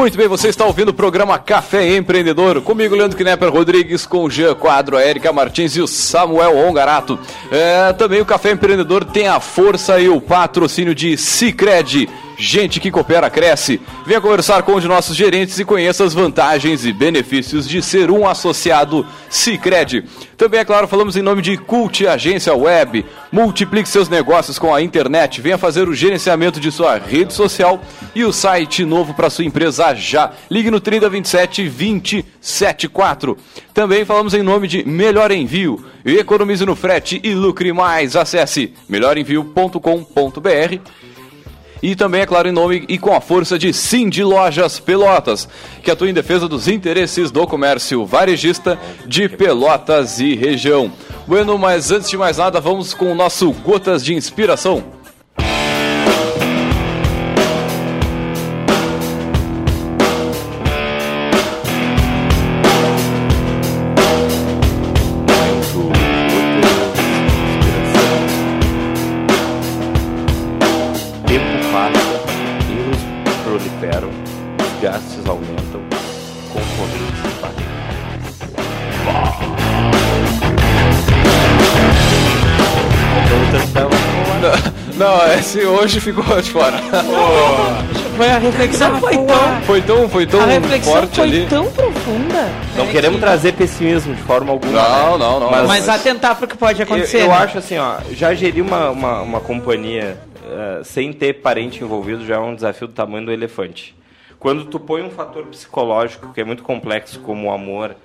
[0.09, 2.63] Muito bem, você está ouvindo o programa Café Empreendedor.
[2.63, 7.19] Comigo, Leandro Knepper Rodrigues, com o Jean Quadro, a Erika Martins e o Samuel Ongarato.
[7.51, 12.09] É, também o Café Empreendedor tem a força e o patrocínio de Cicred.
[12.41, 13.81] Gente que coopera, cresce.
[14.05, 18.09] Venha conversar com um de nossos gerentes e conheça as vantagens e benefícios de ser
[18.09, 20.05] um associado Cicred.
[20.37, 23.05] Também, é claro, falamos em nome de Cult Agência Web.
[23.29, 25.41] Multiplique seus negócios com a internet.
[25.41, 27.81] Venha fazer o gerenciamento de sua rede social
[28.15, 30.31] e o site novo para sua empresa já.
[30.49, 33.37] Ligue no 3027 274.
[33.73, 35.83] Também falamos em nome de Melhor Envio.
[36.05, 38.15] Economize no frete e lucre mais.
[38.15, 41.08] Acesse melhorenvio.com.br.
[41.81, 45.47] E também, é claro, em nome e com a força de Cindy Lojas Pelotas,
[45.81, 50.91] que atua em defesa dos interesses do comércio varejista de Pelotas e região.
[51.25, 54.98] Bueno, mas antes de mais nada, vamos com o nosso Gotas de Inspiração.
[84.99, 86.77] Não, esse hoje ficou de fora.
[88.17, 91.47] Foi a reflexão foi tão, Foi tão, foi tão a reflexão forte foi ali.
[91.47, 92.49] tão profunda.
[92.75, 94.73] Não né, queremos que- trazer pessimismo de forma alguma.
[94.73, 95.17] Não, né?
[95.25, 95.51] não, não.
[95.51, 97.21] Mas- Mas atentar para o que pode Eu, acontecer.
[97.21, 97.33] eu né?
[97.35, 102.35] acho assim, ó, já gerir uma, uma, uma companhia eh, sem ter parente envolvido já
[102.35, 103.95] é um desafio do tamanho do elefante.
[104.37, 107.95] Quando tu põe um fator psicológico que é muito complexo, como o amor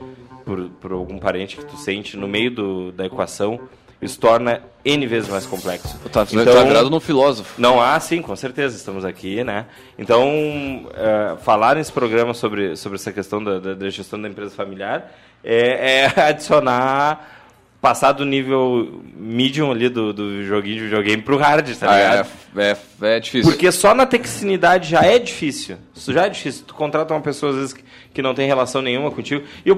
[0.45, 3.59] por, por algum parente que tu sente no meio do, da equação,
[4.05, 5.99] isso torna N vezes mais complexo.
[6.13, 7.61] Tá, Então- virado num filósofo.
[7.61, 9.65] Não, ah, sim, com certeza, estamos aqui, né?
[9.99, 14.55] Então, eh, falar nesse programa sobre, sobre essa questão da, da- da gestão da empresa
[14.55, 15.11] familiar
[15.43, 17.31] é, é adicionar,
[17.81, 22.29] passar do nível medium ali do, do joguinho de videogame pro hard, tá Ah, ligado?
[22.57, 22.71] é,
[23.03, 23.51] é, é difícil.
[23.51, 25.77] Porque só na texinidade já é difícil.
[25.95, 26.65] Isso já é difícil.
[26.67, 29.45] Tu contrata uma pessoa, às vezes, que, que não tem relação nenhuma contigo.
[29.67, 29.77] E eu,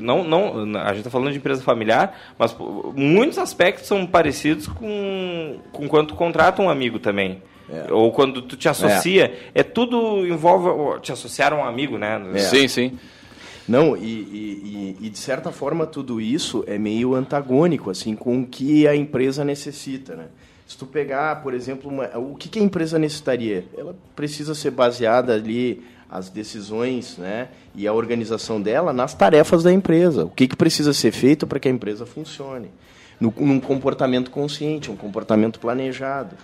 [0.00, 2.54] não, não, a gente tá falando de empresa familiar, mas
[2.94, 7.42] muitos aspectos são parecidos com, com quando tu contrata um amigo também.
[7.90, 9.34] Ou quando tu te associa.
[9.54, 12.20] É, tudo envolve te associar a um amigo, né?
[12.38, 12.98] Sim, sim.
[13.66, 18.42] Não, e, e- e- e, de certa forma tudo isso é meio antagônico assim com
[18.42, 20.26] o que a empresa necessita, né?
[20.66, 23.64] Se tu pegar, por exemplo, uma- o que, que a empresa necessitaria?
[23.76, 25.82] Ela precisa ser baseada ali
[26.14, 30.24] as decisões, né, e a organização dela nas tarefas da empresa.
[30.24, 32.70] O que, que precisa ser feito para que a empresa funcione?
[33.20, 36.36] No, num comportamento consciente, um comportamento planejado.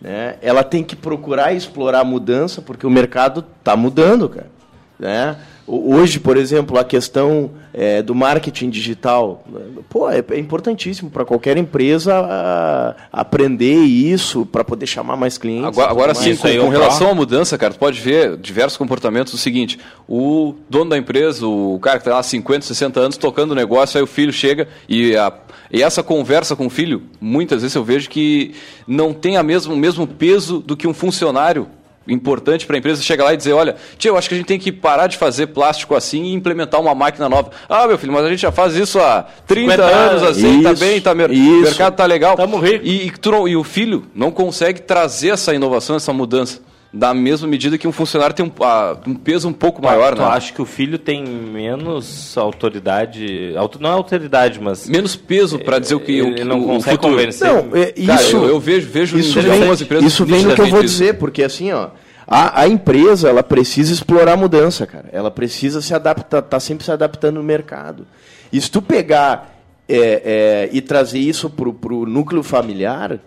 [0.00, 0.36] Né?
[0.40, 4.59] Ela tem que procurar explorar a mudança, porque o mercado está mudando, cara.
[5.00, 5.34] Né?
[5.66, 9.44] Hoje, por exemplo, a questão é, do marketing digital,
[9.88, 15.68] pô, é, é importantíssimo para qualquer empresa a- aprender isso para poder chamar mais clientes.
[15.68, 19.32] Agora, agora sim, com, com relação à mudança, cara, tu pode ver diversos comportamentos.
[19.32, 23.16] O seguinte, o dono da empresa, o cara que está lá há 50, 60 anos
[23.16, 25.32] tocando o negócio, aí o filho chega e, a-
[25.72, 28.54] e essa conversa com o filho, muitas vezes eu vejo que
[28.88, 31.68] não tem a mesmo, o mesmo peso do que um funcionário
[32.10, 34.46] importante para a empresa chegar lá e dizer, olha, tia, eu acho que a gente
[34.46, 37.50] tem que parar de fazer plástico assim e implementar uma máquina nova.
[37.68, 40.80] Ah, meu filho, mas a gente já faz isso há 30 anos assim, tá Isso,
[40.80, 41.42] bem, tá, mer- isso.
[41.58, 42.36] o mercado tá legal.
[42.36, 42.84] Tamo rico.
[42.84, 46.60] E, e, tu e o filho não consegue trazer essa inovação, essa mudança.
[46.92, 50.22] Da mesma medida que um funcionário tem um, ah, um peso um pouco maior, tu
[50.22, 50.26] né?
[50.26, 55.78] acha que o filho tem menos autoridade, auto- não é autoridade, mas Menos peso para
[55.78, 57.14] dizer o que ele o, não o consegue futuro.
[57.14, 57.46] convencer.
[57.46, 60.42] Não, é, Cara, isso, eu, eu vejo, vejo isso em vem, algumas empresas isso vem
[60.44, 60.94] no que eu vou isso.
[60.94, 61.90] dizer, porque assim, ó,
[62.26, 65.08] a, a empresa ela precisa explorar a mudança, cara.
[65.12, 68.04] Ela precisa se adaptar, tá sempre se adaptando no mercado.
[68.52, 69.56] E se tu pegar
[69.88, 73.20] é, é, e trazer isso pro, pro núcleo familiar,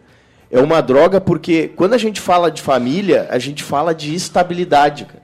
[0.54, 5.06] é uma droga, porque quando a gente fala de família, a gente fala de estabilidade,
[5.06, 5.24] cara.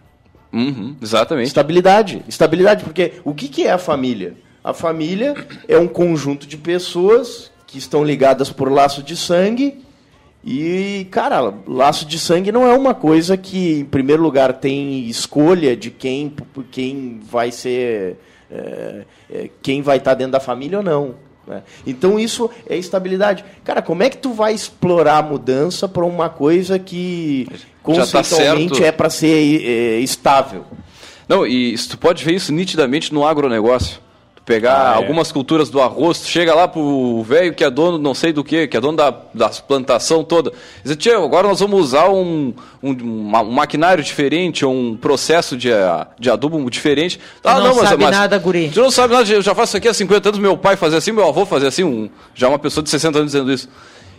[0.51, 1.45] Uhum, exatamente.
[1.45, 2.23] Estabilidade.
[2.27, 4.33] Estabilidade, porque o que, que é a família?
[4.63, 5.35] A família
[5.67, 9.85] é um conjunto de pessoas que estão ligadas por laço de sangue.
[10.43, 15.77] E, cara, laço de sangue não é uma coisa que, em primeiro lugar, tem escolha
[15.77, 16.33] de quem,
[16.71, 18.17] quem vai ser.
[18.49, 21.28] é, é, quem vai estar dentro da família ou não.
[21.49, 21.63] Né?
[21.85, 23.43] Então isso é estabilidade.
[23.63, 28.75] Cara, como é que tu vai explorar a mudança para uma coisa que tá conceitualmente
[28.75, 28.87] certo.
[28.87, 30.63] é para ser é, estável?
[31.27, 33.99] Não, e tu pode ver isso nitidamente no agronegócio.
[34.49, 34.97] Tu pegar Ah, é.
[34.97, 38.43] algumas culturas do arroz, tu chega lá pro velho que é dono não sei do
[38.43, 40.51] que, que é dono da, da plantação toda.
[40.83, 45.71] Diz, tia, agora nós vamos usar um, um, um maquinário diferente, ou um processo de,
[45.71, 47.19] ah, de adubo diferente.
[47.43, 48.71] Ah, não sabe nada, guri.
[48.73, 50.97] Tu não sabe nada, eu já faço isso aqui há 50 anos, meu pai fazia
[50.97, 53.69] assim, meu avô fazia assim, um, já uma pessoa de 60 anos dizendo isso.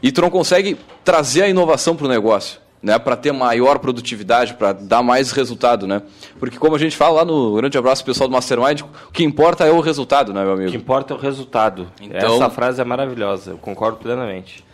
[0.01, 2.99] E tu não consegue trazer a inovação para o negócio, né?
[2.99, 6.03] Para ter maior produtividade, para dar mais resultado, né?
[6.39, 9.65] Porque como a gente fala lá no grande abraço pessoal do Mastermind, o que importa
[9.65, 10.77] é o resultado, né, meu O que amigo?
[10.77, 11.89] importa é o resultado.
[12.01, 14.65] Então- Essa frase é maravilhosa, eu concordo plenamente.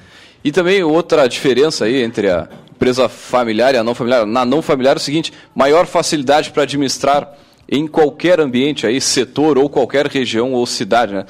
[0.44, 4.24] E também outra diferença aí entre a empresa familiar e a não familiar.
[4.24, 7.32] Na não familiar é o seguinte, maior facilidade para administrar
[7.68, 11.24] em qualquer ambiente aí, setor ou qualquer região ou cidade, né?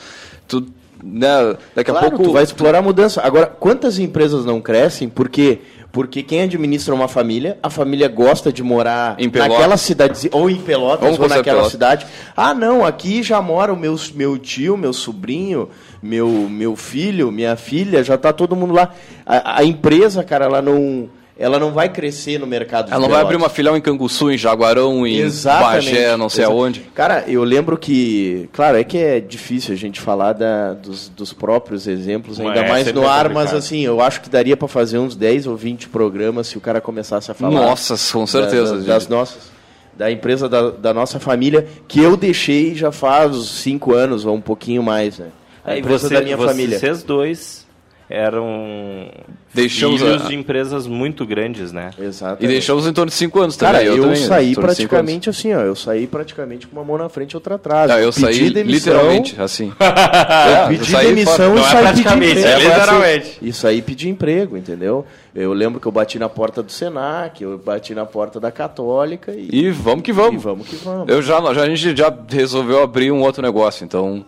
[0.47, 0.67] Tu,
[1.03, 3.23] né, daqui a Claro, pouco tu vai explorar a mudança.
[3.23, 5.09] Agora, quantas empresas não crescem?
[5.09, 5.61] Porque
[5.97, 11.01] porque quem administra uma família, a família gosta de morar naquela cidade ou em Pelotas
[11.01, 11.73] Vamos ou naquela Pelotas.
[11.73, 12.07] cidade.
[12.37, 15.71] Ah, não, aqui já mora o meu, meu tio, meu sobrinho,
[16.03, 18.91] meu, meu filho, minha filha, já tá todo mundo lá.
[19.25, 23.09] A, a empresa, cara, ela não ela não vai crescer no mercado de Ela não
[23.11, 25.91] vai abrir uma filial em Canguçu, em Jaguarão, em Exatamente.
[25.91, 26.81] Bagé, não sei Exa- aonde.
[26.95, 28.49] Cara, eu lembro que.
[28.53, 32.69] Claro, é que é difícil a gente falar da- dos, dos próprios exemplos, ainda é,
[32.69, 35.57] mais no é ar, mas assim, eu acho que daria para fazer uns 10 ou
[35.57, 37.51] 20 programas se o cara começasse a falar.
[37.53, 38.73] Nossa, com certeza.
[38.73, 38.87] da- gente.
[38.87, 39.57] das nossas.
[39.95, 44.41] Da empresa da, da nossa família, que eu deixei já faz cinco anos ou um
[44.43, 45.29] pouquinho mais, né?
[45.65, 46.79] A Aí empresa você- da minha família.
[46.79, 47.66] Vocês dois
[48.09, 49.11] eram
[49.53, 51.91] Deixamos filhos a- de empresas muito grandes, né?
[51.99, 52.45] Exato.
[52.45, 53.75] E deixamos em torno de 5 anos também.
[53.75, 55.61] Cara, eu, também, saí em torno de cinco praticamente assim, ó.
[55.61, 57.91] Eu saí praticamente com uma mão na frente e outra atrás.
[57.91, 59.73] Não, eu Pedi saí demissão, literalmente, assim.
[60.63, 61.49] Eu pedi saí demissão fora.
[61.51, 62.49] e Não é saí pedir praticamente, emprego.
[62.49, 63.39] é literalmente.
[63.43, 65.05] Isso aí pedir emprego, entendeu?
[65.35, 69.33] Eu lembro que eu bati na porta do Senac, eu bati na porta da Católica
[69.33, 70.43] e, E vamos que e vamos.
[70.43, 71.09] vamos que vamos.
[71.09, 74.25] Eu já, já, a gente já resolveu abrir um outro negócio, então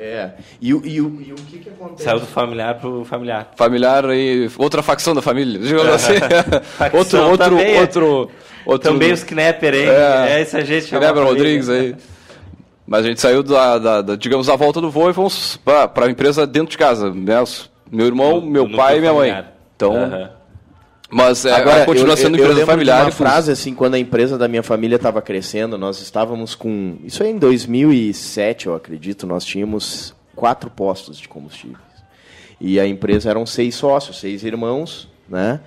[0.00, 0.30] É.
[0.60, 2.04] E, o- e, o- e o que que acontece?
[2.04, 3.50] Saiu do familiar pro familiar.
[3.56, 6.14] familiar e outra facção da família, digamos assim.
[6.14, 7.80] outro, Facção outro, também é.
[7.80, 8.30] outro,
[8.64, 8.90] outro.
[8.92, 9.88] Também os Knepper, hein?
[9.88, 10.26] É.
[10.36, 10.88] É, essa gente.
[10.88, 11.94] Knepper Rodrigues aí.
[12.86, 16.06] Mas a gente saiu da, da- da, digamos, da volta do voo e fomos para
[16.06, 17.12] a empresa dentro de casa.
[17.12, 17.40] Né?
[17.40, 19.30] Os- Meu irmão, Do- meu do pai e minha mãe.
[19.30, 19.52] familiar.
[19.76, 20.30] Então, Aham.
[21.10, 23.00] Mas é, Agora, continua eu- sendo eu, eu empresa de familiar.
[23.04, 26.96] Uma com- frase assim, quando a empresa da minha família estava crescendo, nós estávamos com.
[27.04, 31.78] Isso aí em 2007, eu acredito, nós tínhamos quatro postos de combustíveis.
[32.60, 35.60] E a empresa eram seis sócios, seis irmãos, né?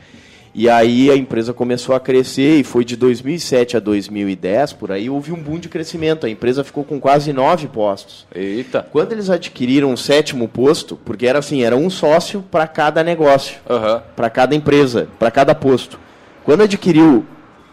[0.56, 5.10] E aí a empresa começou a crescer e foi de 2007 a 2010, por aí
[5.10, 6.28] houve um boom de crescimento.
[6.28, 8.28] A empresa ficou com quase nove postos.
[8.34, 8.86] Eita.
[8.92, 13.58] Quando eles adquiriram o sétimo posto, porque era assim, era um sócio para cada negócio
[13.68, 14.04] Aham.
[14.16, 16.00] para cada empresa, para cada posto.
[16.44, 17.26] Quando adquiriu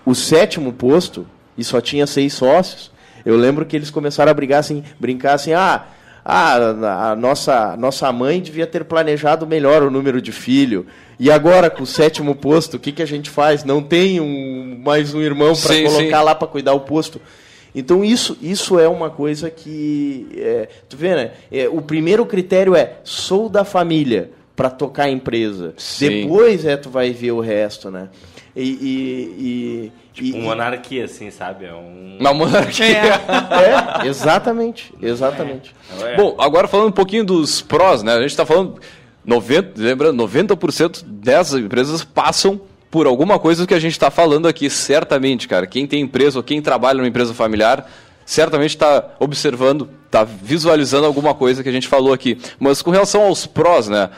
[0.07, 1.27] o sétimo posto
[1.59, 2.91] e só tinha seis sócios,
[3.27, 5.85] eu lembro que eles começaram a brigar assim, brincar assim, ah,
[6.25, 10.87] ah, a nossa, nossa mãe devia ter planejado melhor o número de filho.
[11.19, 13.65] E agora, com o sétimo posto, o que, que a gente faz?
[13.65, 16.25] Não tem um, mais um irmão para colocar sim.
[16.25, 17.21] lá para cuidar o posto.
[17.75, 20.27] Então isso, isso é uma coisa que.
[20.37, 21.33] é, tu vê, né?
[21.51, 25.75] É, o primeiro critério é sou da família para tocar a empresa.
[25.77, 26.23] Sim.
[26.23, 28.09] Depois é tu vai ver o resto, né?
[28.57, 28.69] E.
[28.71, 31.67] e, e, e- Um monarquia, assim, sabe?
[31.67, 32.17] É um.
[32.21, 32.87] Na monarquia.
[32.87, 35.75] é, exatamente, exatamente.
[36.03, 36.17] É.
[36.17, 38.15] Bom, agora falando um pouquinho dos prós, né?
[38.15, 38.81] A gente está falando
[39.25, 44.69] 90, lembrando, 90% dessas empresas passam por alguma coisa que a gente está falando aqui,
[44.69, 45.67] certamente, cara.
[45.67, 47.89] Quem tem empresa ou quem trabalha numa empresa familiar,
[48.27, 52.37] certamente está observando, está visualizando alguma coisa que a gente falou aqui.
[52.59, 54.11] Mas com relação aos prós, né?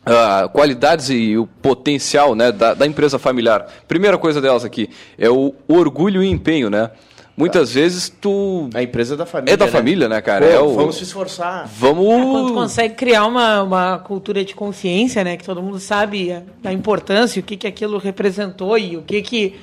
[0.00, 3.66] Uh, qualidades e o potencial né, da, da, empresa familiar.
[3.86, 4.88] Primeira coisa delas aqui
[5.18, 6.90] é o orgulho e empenho, né?
[7.36, 7.74] Muitas tá.
[7.74, 8.68] vezes tu.
[8.74, 9.54] A empresa é da família.
[9.54, 9.70] É da né?
[9.70, 10.46] família, né, cara?
[10.46, 10.74] Pô, é o...
[10.74, 11.66] Vamos se esforçar.
[11.66, 12.06] Vamos.
[12.06, 15.36] É quando tu consegue criar uma, uma cultura de consciência, né?
[15.36, 19.60] Que todo mundo sabe da importância, o que, que aquilo representou e o que, que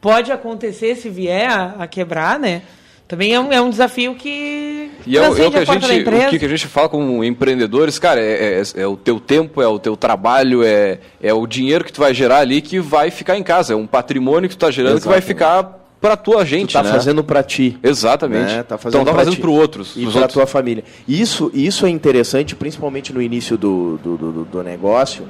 [0.00, 2.62] pode acontecer se vier a, a quebrar, né?
[3.10, 4.88] Também é um, é um desafio que.
[5.04, 7.98] E é, o, é o que a gente, o que a gente fala como empreendedores,
[7.98, 11.84] cara, é, é, é, o teu tempo, é o teu trabalho, é, é o dinheiro
[11.84, 13.72] que tu vai gerar ali que vai ficar em casa.
[13.72, 15.22] É um patrimônio que tu está gerando Exatamente.
[15.22, 16.92] que vai ficar para tua gente, tu tá né?
[16.92, 17.76] fazendo para ti.
[17.82, 18.52] Exatamente.
[18.52, 18.62] Né?
[18.62, 19.94] Tá fazendo então tá fazendo para outros.
[19.96, 20.84] E para tua família.
[21.08, 25.24] Isso, isso é interessante, principalmente no início do, do, do, do negócio,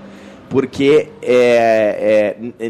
[0.50, 2.68] porque é, é,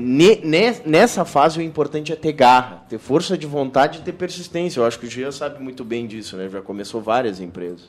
[0.85, 4.81] nessa fase o importante é ter garra, ter força de vontade e ter persistência.
[4.81, 6.47] Eu acho que o Gia sabe muito bem disso, né?
[6.51, 7.89] Já começou várias empresas.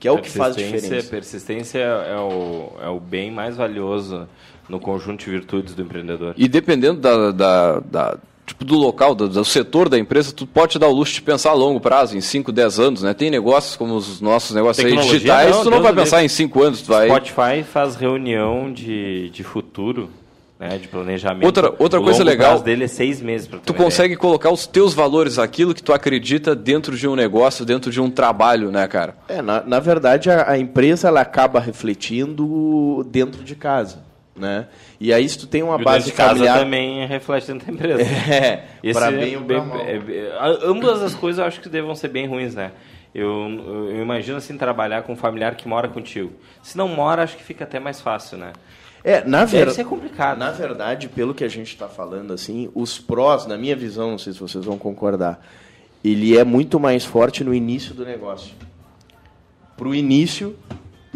[0.00, 1.10] Que é o que faz diferença.
[1.10, 4.26] Persistência é o, é o bem mais valioso
[4.70, 6.34] no conjunto de virtudes do empreendedor.
[6.36, 10.72] E dependendo da, da, da tipo, do local, do, do, setor da empresa, tu pode
[10.72, 13.12] te dar o luxo de pensar a longo prazo, em 5, 10 anos, né?
[13.12, 16.28] Tem negócios como os nossos negócios aí digitais, não, tu não Deus vai pensar em
[16.28, 17.08] 5 anos, tu vai...
[17.08, 20.08] Spotify faz reunião de, de futuro,
[20.58, 21.44] né, de planejamento.
[21.44, 22.60] Outra, outra coisa legal.
[22.60, 24.18] dele é seis meses Tu consegue ideia.
[24.18, 28.10] colocar os teus valores, aquilo que tu acredita dentro de um negócio, dentro de um
[28.10, 29.16] trabalho, né, cara?
[29.28, 34.06] É, na, na verdade, a, a empresa ela acaba refletindo dentro de casa.
[34.34, 34.66] Né?
[34.98, 36.58] E aí se tu tem uma e base casa familiar...
[36.58, 38.02] também reflete dentro da empresa.
[38.82, 39.80] É, para bem é, ou para mal.
[39.80, 42.72] É, é, ambas as coisas eu acho que devam ser bem ruins, né?
[43.14, 43.30] Eu,
[43.90, 46.32] eu imagino assim trabalhar com um familiar que mora contigo.
[46.62, 48.52] Se não mora, acho que fica até mais fácil, né?
[49.02, 49.56] É, na verdade.
[49.56, 50.38] Deve ser complicado.
[50.38, 54.18] Na verdade, pelo que a gente está falando, assim, os prós, na minha visão, não
[54.18, 55.40] sei se vocês vão concordar,
[56.04, 58.52] ele é muito mais forte no início do negócio.
[59.76, 60.56] Para o início,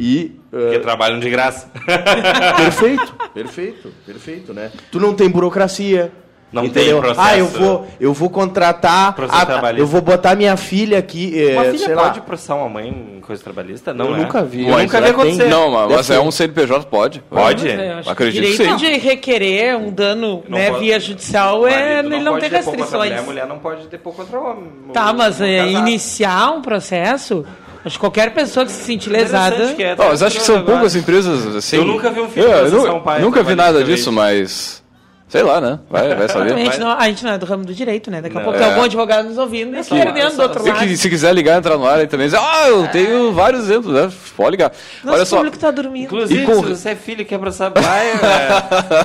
[0.01, 0.59] e, uh...
[0.59, 1.71] Porque trabalham de graça.
[2.57, 4.73] perfeito, perfeito, perfeito, né?
[4.91, 6.11] Tu não tem burocracia.
[6.51, 7.01] Não entendeu?
[7.01, 7.29] tem processo.
[7.29, 11.71] Ah, eu vou, eu vou contratar, a, eu vou botar minha filha aqui, uma é,
[11.71, 12.25] filha pode lá.
[12.25, 13.95] processar uma mãe em coisa trabalhista?
[13.95, 14.23] Não, eu né?
[14.25, 14.67] nunca vi.
[14.67, 15.49] Eu nunca vi acontecer.
[15.49, 17.21] Não, mas, é um CNPJ pode.
[17.31, 17.69] Pode?
[18.05, 18.75] Acredito que sim.
[18.75, 23.13] de requerer um dano né, pode, via judicial é ele não, tem restrições.
[23.13, 24.73] A mulher, não pode depor contra o homem.
[24.93, 27.47] Tá, mas é, iniciar um processo
[27.85, 29.75] Acho que qualquer pessoa que se sentir lesada.
[29.75, 31.77] Que é, oh, mas acho que são poucas empresas assim.
[31.77, 33.21] Eu nunca vi um filme eu, eu, um pai.
[33.21, 34.81] Nunca vi nada disso, mas.
[35.29, 35.79] Sei lá, né?
[35.89, 36.55] Vai, vai saber.
[36.55, 38.21] a, gente não, a gente não é do ramo do direito, né?
[38.21, 38.63] Daqui a pouco é.
[38.63, 40.97] tem algum advogado nos ouvindo e perdendo do outro se, lado.
[40.97, 44.11] Se quiser ligar, entrar no ar aí também, dizer, ah, eu tenho vários exemplos, né?
[44.37, 44.73] Pode ligar.
[45.05, 45.37] Nosso Olha só.
[45.37, 46.07] público tá dormindo.
[46.07, 46.65] Inclusive, com...
[46.65, 48.11] se você é filho e quer processar pai,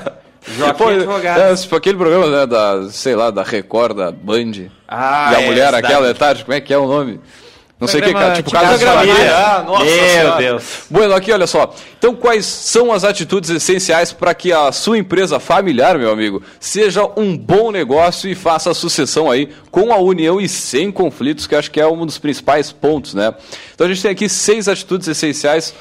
[0.57, 1.41] Joaquim Pô, Advogado.
[1.41, 4.71] É, tipo aquele programa, né, da, sei lá, da Record, da Band.
[4.88, 7.19] Ah, e a mulher, aquela, é tarde, como é que é o nome?
[7.78, 9.36] Não sei o que, tipo caso de família.
[9.36, 10.38] Ah, nossa Meu senhora.
[10.38, 10.63] Deus.
[10.89, 11.76] Bueno, aqui olha só.
[11.97, 17.03] Então, quais são as atitudes essenciais para que a sua empresa familiar, meu amigo, seja
[17.17, 21.53] um bom negócio e faça a sucessão aí com a união e sem conflitos, que
[21.53, 23.34] acho que é um dos principais pontos, né?
[23.73, 25.76] Então, a gente tem aqui seis atitudes essenciais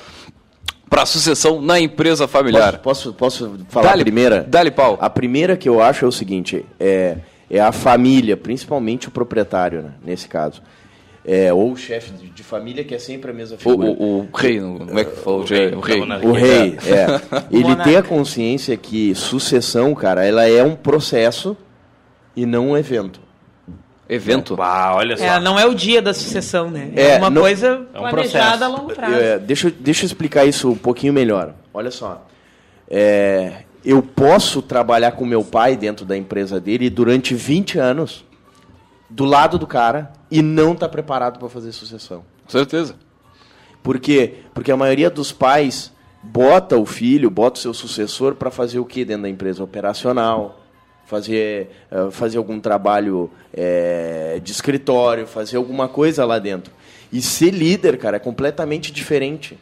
[0.91, 2.79] para a sucessão na empresa familiar.
[2.79, 4.45] Posso, posso, posso falar a primeira?
[4.49, 4.99] Dale, pau.
[5.01, 7.19] A primeira que eu acho é o seguinte, é,
[7.49, 10.61] é a família, principalmente o proprietário, né, nesse caso
[11.25, 13.89] é, ou o chefe de, de, família, que é sempre a mesma figura.
[13.89, 15.41] O, o, o rei, como é que falou?
[15.41, 15.75] O rei.
[15.75, 17.07] O rei, o rei é.
[17.51, 21.57] Ele tem a consciência que sucessão, cara, ela é um processo
[22.37, 23.21] e não um evento.
[24.07, 24.55] Evento?
[24.61, 25.25] Ah, olha só.
[25.25, 26.91] É, não é o dia da sucessão, né?
[26.95, 29.15] É, é uma não, coisa é um planejada a longo prazo.
[29.15, 31.55] É, deixa, deixa eu explicar isso um pouquinho melhor.
[31.73, 32.27] Olha só.
[32.87, 38.27] É, eu posso trabalhar com meu pai dentro da empresa dele durante 20 anos
[39.15, 42.25] do lado do cara e não está preparado para fazer sucessão.
[42.45, 42.97] Com certeza.
[43.81, 44.39] Por quê?
[44.53, 48.85] Porque a maioria dos pais bota o filho, bota o seu sucessor para fazer o
[48.85, 50.61] que dentro da empresa operacional,
[51.07, 56.73] fazer, uh, fazer algum trabalho é, de escritório, fazer alguma coisa lá dentro.
[57.13, 59.57] E ser líder, cara, é completamente diferente.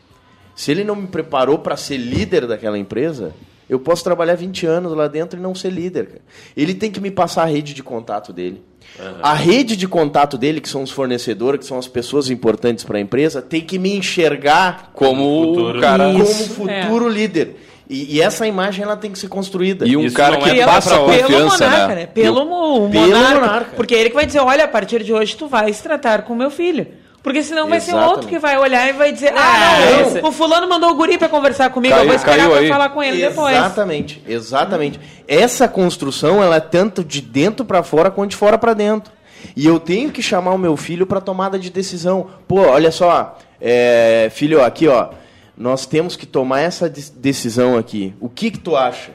[0.57, 3.34] Se ele não me preparou para ser líder daquela empresa,
[3.68, 6.06] eu posso trabalhar 20 anos lá dentro e não ser líder.
[6.06, 6.20] Cara.
[6.56, 8.62] Ele tem que me passar a rede de contato dele.
[8.98, 9.20] Uhum.
[9.22, 12.98] A rede de contato dele, que são os fornecedores, que são as pessoas importantes para
[12.98, 17.12] a empresa, tem que me enxergar como futuro, cara, como futuro é.
[17.12, 17.56] líder.
[17.88, 19.86] E, e, essa imagem ela tem que ser construída.
[19.86, 22.06] E um Isso cara que é passa confiança, pelo monarca, né?
[22.06, 23.70] Pelo, pelo monarca, monarca.
[23.76, 26.34] Porque é ele que vai dizer, olha, a partir de hoje tu vais tratar com
[26.34, 26.86] meu filho.
[27.23, 28.14] Porque senão vai ser Exatamente.
[28.14, 30.95] outro que vai olhar e vai dizer, É, ah, não, esse- o fulano mandou o
[30.95, 32.68] guri pra conversar comigo, eu Caiu- vou esperar aí.
[32.68, 33.55] falar com ele depois.
[33.57, 35.01] Exatamente, exatamente.
[35.29, 39.12] Essa construção, ela é tanto de dentro para fora quanto de fora para dentro.
[39.57, 42.27] E eu tenho que chamar o meu filho para tomada de decisão.
[42.49, 45.09] Pô, olha só, é, filho, aqui ó,
[45.57, 48.14] nós temos que tomar essa de- decisão aqui.
[48.20, 49.11] O que que tu acha?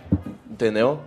[0.50, 1.00] Entendeu?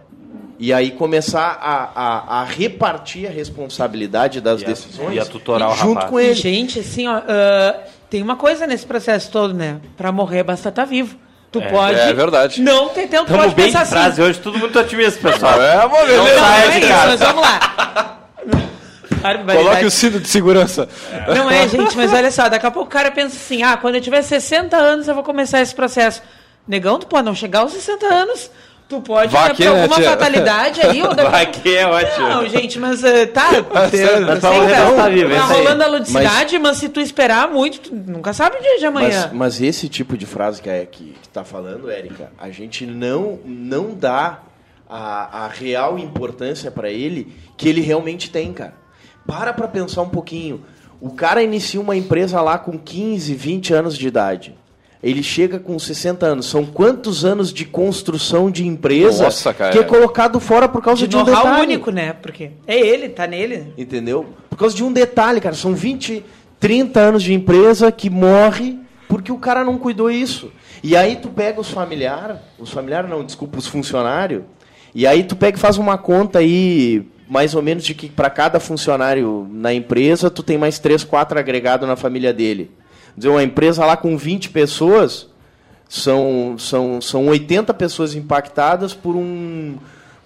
[0.63, 5.25] E aí começar a, a, a repartir a responsabilidade das E a- decisões e a
[5.25, 6.11] tutorar o junto rapaz.
[6.11, 6.35] com E, ele.
[6.35, 7.77] gente, assim, ó, ah,
[8.11, 9.79] tem uma coisa nesse processo todo, né?
[9.97, 11.17] Pra morrer basta estar vivo.
[11.51, 11.99] Tu pode.
[11.99, 12.61] é verdade.
[12.61, 14.23] Não tem tempo, tu Estamos pode bem pensar de frase assim.
[14.31, 15.61] hoje, tudo muito otimista, pessoal.
[15.63, 16.23] É, uma beleza.
[16.23, 18.19] Não, não é isso, mas vamos lá.
[19.55, 20.89] Coloque o cinto de segurança.
[21.35, 23.97] Não é, gente, mas olha só, daqui a pouco o cara pensa assim, ah, quando
[23.97, 26.23] eu tiver 60 anos eu vou começar esse processo.
[26.67, 28.51] Negão, tu pode não chegar aos 60 anos.
[28.91, 30.11] Tu pode, Vai né, que, por né, alguma tia?
[30.11, 31.01] fatalidade aí.
[31.01, 32.29] Ou daqui- Vai que é ótimo.
[32.29, 33.49] Não, gente, mas eh, tá.
[33.53, 33.63] Mas
[33.93, 34.51] pra tá,
[34.97, 35.59] tá vivo, tá isso aí.
[35.59, 36.77] rolando a ludicidade, mas...
[36.79, 39.29] se tu esperar muito, tu nunca sabe o dia de amanhã.
[39.29, 43.39] Mas, mas esse tipo de frase que é que está falando, Érica, a gente não
[43.45, 44.41] não dá
[44.89, 48.75] a, a real importância para ele que ele realmente tem, cara.
[49.25, 50.65] Para para pensar um pouquinho.
[51.01, 54.59] O cara inicia uma empresa lá com 15, 20 anos de idade.
[55.03, 56.47] Ele chega com 60 anos.
[56.47, 59.73] São quantos anos de construção de empresa Nossa, cara.
[59.73, 61.63] que é colocado fora por causa de de, um detalhe?
[61.63, 62.13] único, né?
[62.13, 63.73] Porque é ele, tá nele.
[63.79, 64.27] Entendeu?
[64.51, 65.55] Por causa de um detalhe, cara.
[65.55, 66.23] São 20,
[66.59, 68.79] 30 anos de empresa que morre
[69.11, 70.53] porque o cara não cuidou isso.
[70.85, 74.45] E aí tu pega os familiares, os familiares não, desculpa, os funcionários,
[74.95, 78.31] e aí tu pega e faz uma conta aí, mais ou menos, de que para
[78.31, 82.71] cada funcionário na empresa, tu tem mais 3, 4 agregados na família dele.
[83.17, 85.29] Dizer, uma empresa lá com 20 pessoas,
[85.89, 89.77] são, são, são 80 pessoas impactadas por um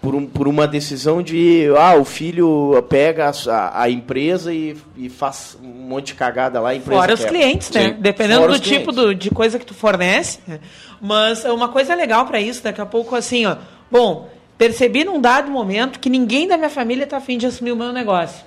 [0.03, 5.09] por, um, por uma decisão de ah o filho pega a, a- empresa e, e
[5.09, 7.39] faz um monte de cagada lá a empresa Fora os quebra.
[7.39, 7.83] clientes, né?
[7.89, 7.97] Sim.
[8.01, 10.41] Dependendo Fora do os tipo do- de coisa que tu fornece.
[10.47, 10.61] né?
[11.01, 13.57] Mas uma coisa legal pra isso, daqui a pouco, assim, ó.
[13.91, 14.29] Bom,
[14.59, 17.91] percebi num dado momento que ninguém da minha família tá afim de assumir o meu
[17.91, 18.45] negócio.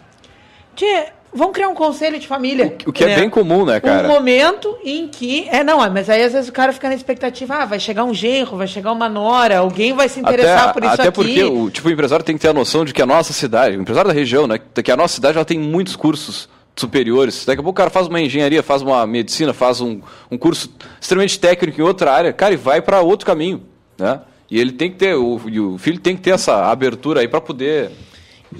[0.76, 1.08] Tia,
[1.38, 2.76] vamos criar um conselho de família.
[2.86, 4.08] O que é bem comum, né, cara?
[4.08, 5.48] Um momento em que.
[5.50, 8.14] É, não, mas aí às vezes o cara fica na expectativa, ah, vai chegar um
[8.14, 11.12] genro, vai chegar uma nora, alguém vai se interessar Até, por isso até aqui.
[11.12, 13.78] porque o, tipo, o empresário tem que ter a noção de que a nossa cidade,
[13.78, 17.46] o empresário da região, né, que a nossa cidade ela tem muitos cursos superiores.
[17.46, 20.72] Daqui a pouco o cara faz uma engenharia, faz uma medicina, faz um, um curso
[21.00, 23.64] extremamente técnico em outra área, cara, e vai para outro caminho,
[23.98, 24.22] né?
[24.50, 27.28] E ele tem que ter, o, e o filho tem que ter essa abertura aí
[27.28, 27.92] para poder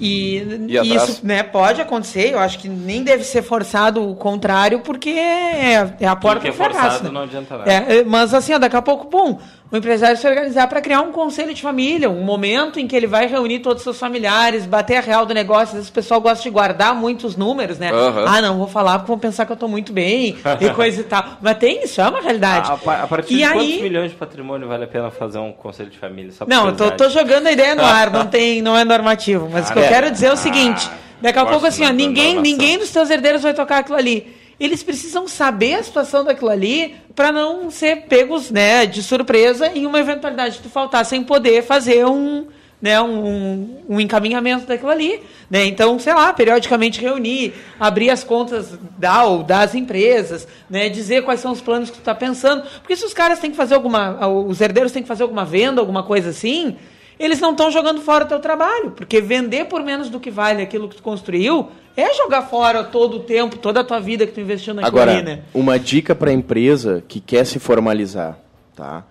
[0.00, 1.08] E atrás.
[1.08, 5.94] isso né, pode acontecer, eu acho que nem deve ser forçado o contrário, porque é,
[6.00, 6.80] é a porta que é fracasso.
[6.82, 7.10] forçado né?
[7.10, 7.70] não adianta nada.
[7.70, 9.38] É, é, mas assim, ó, daqui a pouco, bom,
[9.70, 13.06] o empresário se organizar para criar um conselho de família, um momento em que ele
[13.06, 15.66] vai reunir todos os seus familiares, bater a real do negócio.
[15.68, 17.90] Às vezes o pessoal gosta de guardar muitos números, né?
[17.92, 18.24] Aham.
[18.26, 21.04] Ah, não, vou falar porque vão pensar que eu tô muito bem e coisa e
[21.04, 21.22] tal.
[21.42, 22.70] Mas tem isso, é uma realidade.
[22.70, 25.38] A, a- a partir e de quantos aí, milhões de patrimônio vale a pena fazer
[25.38, 26.32] um conselho de família?
[26.46, 29.50] Não, eu tô, tô jogando a ideia no ar, não tem, não é normativo.
[29.52, 30.90] Mas o que eu Ah, quero dizer é o Ah, seguinte:
[31.20, 34.34] daqui a pouco, assim, ó, ninguém, ninguém dos teus herdeiros vai tocar aquilo ali.
[34.58, 39.86] Eles precisam saber a situação daquilo ali para não ser pegos, né, de surpresa em
[39.86, 42.46] uma eventualidade de tu faltar sem poder fazer um,
[42.80, 45.64] né, um, um encaminhamento daquilo ali, né?
[45.64, 51.40] Então, sei lá, periodicamente reunir, abrir as contas da ou das empresas, né, dizer quais
[51.40, 54.26] são os planos que tu está pensando, porque se os caras têm que fazer alguma,
[54.28, 56.76] os herdeiros têm que fazer alguma venda, alguma coisa assim,
[57.18, 60.62] eles não estão jogando fora o teu trabalho, porque vender por menos do que vale
[60.62, 61.68] aquilo que tu construiu
[62.00, 65.12] é jogar fora todo o tempo, toda a tua vida que tu investiu naquilo Agora,
[65.18, 65.40] ali, né?
[65.52, 68.38] uma dica para a empresa que quer se formalizar,
[68.76, 69.04] tá?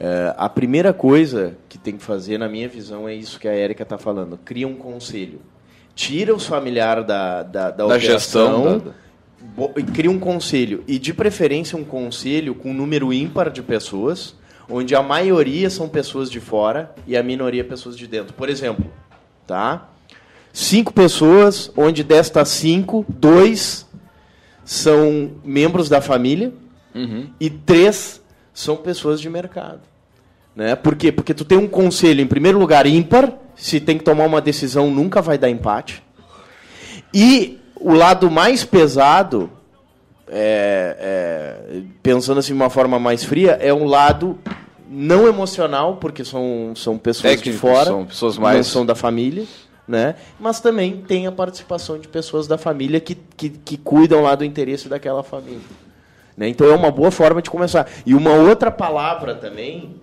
[0.00, 3.52] É, a primeira coisa que tem que fazer, na minha visão, é isso que a
[3.52, 4.36] Érica está falando.
[4.44, 5.40] Cria um conselho.
[5.94, 8.92] Tira os familiares da, da, da, Da operação, gestão, da-
[9.80, 10.82] e cria um conselho.
[10.88, 14.34] E, de preferência, um conselho com um número ímpar de pessoas,
[14.68, 18.32] onde a maioria são pessoas de fora e a minoria pessoas de dentro.
[18.32, 18.86] Por exemplo,
[19.46, 19.88] tá?
[20.52, 23.86] Cinco pessoas, onde destas cinco, dois
[24.64, 26.52] são membros da família
[27.40, 28.20] e três
[28.52, 29.80] são pessoas de mercado.
[30.54, 30.76] Né?
[30.76, 31.10] Por quê?
[31.10, 33.32] Porque tu tem um conselho, em primeiro lugar, ímpar.
[33.56, 36.02] Se tem que tomar uma decisão, nunca vai dar empate.
[37.14, 39.50] E o lado mais pesado,
[40.28, 40.96] é,
[41.70, 44.38] é, pensando assim de uma forma mais fria, é um lado
[44.88, 48.94] não emocional, porque são, são pessoas de Técnicos, fora, são pessoas não mais- são da
[48.94, 49.44] família,
[49.86, 50.14] né?
[50.38, 54.44] mas também tem a participação de pessoas da família que, que, que cuidam lá do
[54.44, 55.60] interesse daquela família.
[56.36, 56.48] Né?
[56.48, 57.86] Então é uma boa forma de começar.
[58.06, 59.96] E uma outra palavra também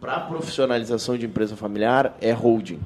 [0.00, 2.80] para profissionalização de empresa familiar é holding.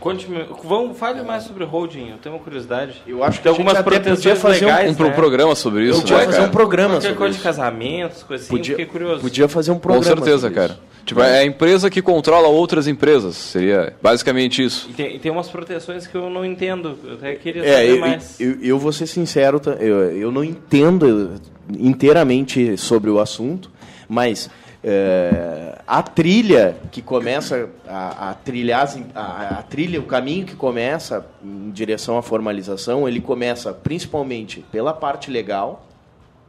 [0.00, 3.02] Conte-me, vamos, fale mais sobre holding, eu tenho uma curiosidade.
[3.06, 5.12] Eu acho que tem algumas podia fazer um- legais, Um pro- né?
[5.12, 6.48] programa sobre isso, podia né, fazer cara?
[6.48, 7.44] um programa Qualquer sobre coisa de isso.
[7.44, 9.20] casamentos, coisas assim, Podia, fiquei curioso.
[9.20, 10.04] podia fazer um Com programa.
[10.16, 10.72] certeza, sobre cara.
[10.72, 10.91] isso.
[11.04, 13.36] Tipo, é a empresa que controla outras empresas.
[13.36, 14.88] Seria basicamente isso.
[14.90, 17.90] E tem, e tem umas proteções que eu não entendo, eu até queria É, saber
[17.90, 18.40] eu, mais.
[18.40, 19.72] eu, eu vou ser sincero, tá?
[19.72, 21.32] eu, eu não entendo
[21.78, 23.70] inteiramente sobre o assunto,
[24.08, 24.48] mas
[24.84, 31.26] é, a trilha que começa a, a trilhar, a, a trilha, o caminho que começa
[31.44, 35.86] em direção à formalização, ele começa principalmente pela parte legal,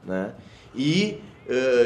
[0.05, 0.31] né?
[0.75, 1.17] E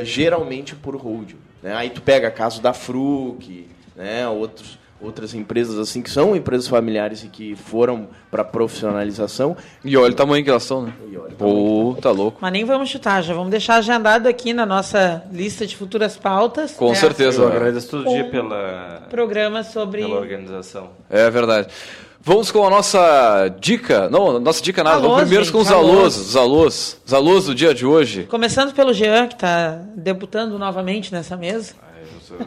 [0.03, 1.35] geralmente por holding.
[1.61, 1.73] Né?
[1.75, 4.27] Aí tu pega caso da Fruc, né?
[4.27, 9.55] Outros, outras empresas assim que são empresas familiares e que foram para profissionalização.
[9.83, 10.93] E olha o tamanho que elas estão, né?
[11.11, 12.39] E olha Pô, tá louco.
[12.41, 16.73] Mas nem vamos chutar, já vamos deixar agendado aqui na nossa lista de futuras pautas.
[16.73, 17.41] Com né, certeza.
[17.41, 20.01] Eu agradeço todo dia pela, Programa sobre.
[20.01, 20.89] pela organização.
[21.09, 21.69] É verdade.
[22.27, 24.09] Vamos com a nossa dica.
[24.09, 24.97] Não, nossa dica nada.
[24.97, 26.17] Alôs, Vamos primeiro gente, com os alôs.
[26.17, 27.01] Os alôs.
[27.05, 28.23] Os alôs do dia de hoje.
[28.25, 31.75] Começando pelo Jean, que está debutando novamente nessa mesa.
[31.81, 32.37] Ai, eu sou-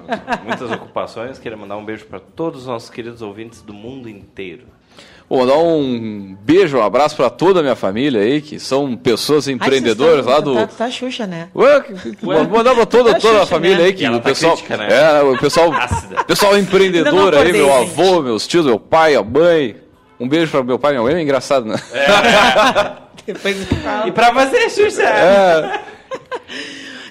[0.45, 4.65] Muitas ocupações, queria mandar um beijo para todos os nossos queridos ouvintes do mundo inteiro.
[5.31, 9.47] Vou mandar um beijo, um abraço para toda a minha família aí, que são pessoas
[9.47, 10.55] Ai, empreendedoras vocês lá do.
[10.57, 11.49] Tá, tá Xuxa, né?
[11.55, 13.85] Ué, que- que- vou mandar pra toda, Tá toda a família né?
[13.85, 14.57] aí, que E ela o tá pessoal.
[14.57, 14.89] crítica, né?
[14.91, 15.71] É, o pessoal.
[15.81, 16.25] Ácida.
[16.25, 19.77] pessoal empreendedor aí, meu avô, meus tios, meu pai, a mãe.
[20.19, 21.77] Um beijo para meu pai e minha mãe, é engraçado, né?
[23.83, 24.09] Falo.
[24.09, 25.03] E para você, Xuxa!
[25.05, 25.81] É.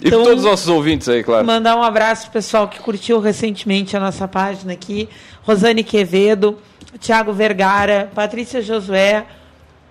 [0.01, 1.45] E Então- para todos os nossos ouvintes aí, claro.
[1.45, 5.07] Mandar um abraço pro pessoal que curtiu recentemente a nossa página aqui.
[5.43, 6.57] Rosane Quevedo,
[6.97, 9.25] Tiago Vergara, Patrícia Josué,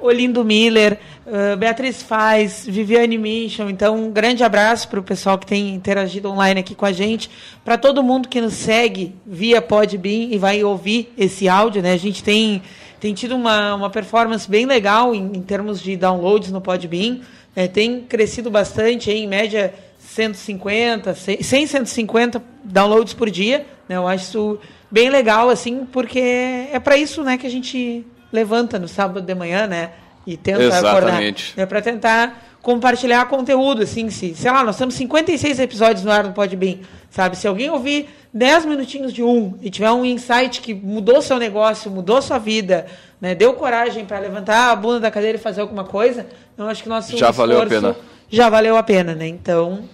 [0.01, 3.69] Olindo Miller, eh, Beatriz Faz, Viviane Mission.
[3.69, 7.29] Então, um grande abraço para o pessoal que tem interagido online aqui com a gente.
[7.65, 11.93] Para todo mundo que nos segue via Podbean e vai ouvir esse áudio, né?
[11.93, 12.63] A gente tem,
[13.01, 17.21] tem tido uma, uma performance bem legal em, em termos de downloads no Podbean.
[17.55, 17.67] né?
[17.67, 23.67] tem crescido bastante, em média 150, 100, 150 downloads por dia.
[23.89, 23.97] Né?
[23.97, 24.59] Eu acho isso
[24.91, 29.35] bem legal, assim, porque é para isso né, que a gente levanta no sábado de
[29.35, 29.91] manhã, né?
[30.27, 31.53] E tenta Exatamente.
[31.53, 31.63] acordar.
[31.63, 36.25] É para tentar compartilhar conteúdo, assim, se, sei lá, nós temos 56 episódios no ar
[36.25, 36.79] no Podbean,
[37.09, 37.37] sabe?
[37.37, 41.91] Se alguém ouvir 10 minutinhos de um e tiver um insight que mudou seu negócio,
[41.91, 42.87] mudou sua vida,
[43.21, 46.27] né, deu coragem para levantar a bunda da cadeira e fazer alguma coisa,
[46.57, 47.97] eu acho que nosso Já valeu a pena.
[48.29, 49.27] Já valeu a pena, né?
[49.27, 49.85] Então,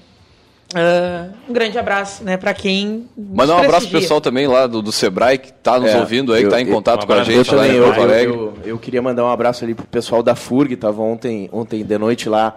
[0.75, 4.83] ah, um grande abraço, né, para quem Mandar um abraço pro pessoal também lá do,
[4.83, 7.13] do Sebrae, que tá nos É, ouvindo aí, que eu- tá em contato um com
[7.13, 8.35] a gente Eu lá em Porto Alegre.
[8.35, 11.99] eu, eu queria mandar um abraço ali pro pessoal da FURG, estava ontem, ontem de
[11.99, 12.55] noite lá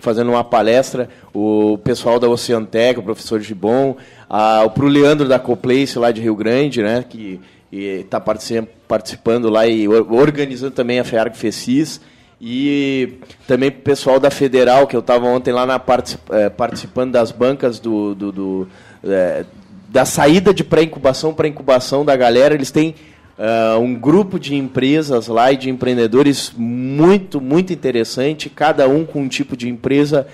[0.00, 3.96] fazendo uma palestra, o pessoal da Oceantec, o professor Gibon,
[4.30, 7.38] a, o pro Leandro da Coplace lá de Rio Grande, né, que
[7.70, 8.18] está
[8.88, 12.00] participando lá e or- organizando também a FEARG FECIS,
[12.40, 17.12] e também pro pessoal da Federal, que eu estava ontem lá na particip- eh, participando
[17.12, 18.68] das bancas do, do, do,
[19.04, 19.44] eh,
[19.88, 22.94] da saída de pré-incubação para incubação da galera, eles têm
[23.42, 29.22] ah, um grupo de empresas lá e de empreendedores muito, muito interessante, cada um com
[29.22, 30.26] um tipo de empresa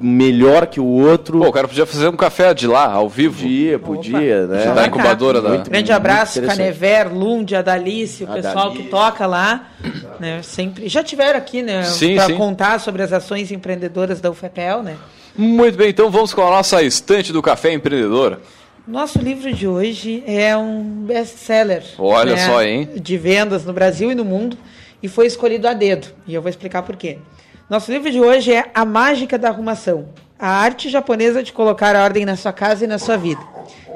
[0.00, 1.38] melhor que o outro.
[1.38, 3.42] Pô, o cara podia fazer um café de lá, ao vivo.
[3.42, 4.74] podia, podia, né?
[4.74, 6.42] Da incubadora da- Muito- Grande muito abraço.
[6.42, 9.68] Canever, Lund, Adalice, o A pessoal que toca lá,
[10.18, 10.40] né?
[10.42, 11.84] Sempre já tiveram aqui, né?
[12.16, 14.96] Para contar sobre as ações empreendedoras da UFPEL, né?
[15.36, 18.40] Muito bem, então vamos com a nossa estante do café empreendedor.
[18.86, 21.84] Nosso livro de hoje é um best-seller.
[21.98, 22.88] Olha né, só, hein?
[22.96, 24.58] De vendas no Brasil e no mundo
[25.00, 26.08] e foi escolhido a dedo.
[26.26, 27.18] E eu vou explicar por quê.
[27.70, 30.08] Nosso livro de hoje é A Mágica da Arrumação.
[30.36, 33.40] A arte japonesa de colocar a ordem na sua casa e na sua vida.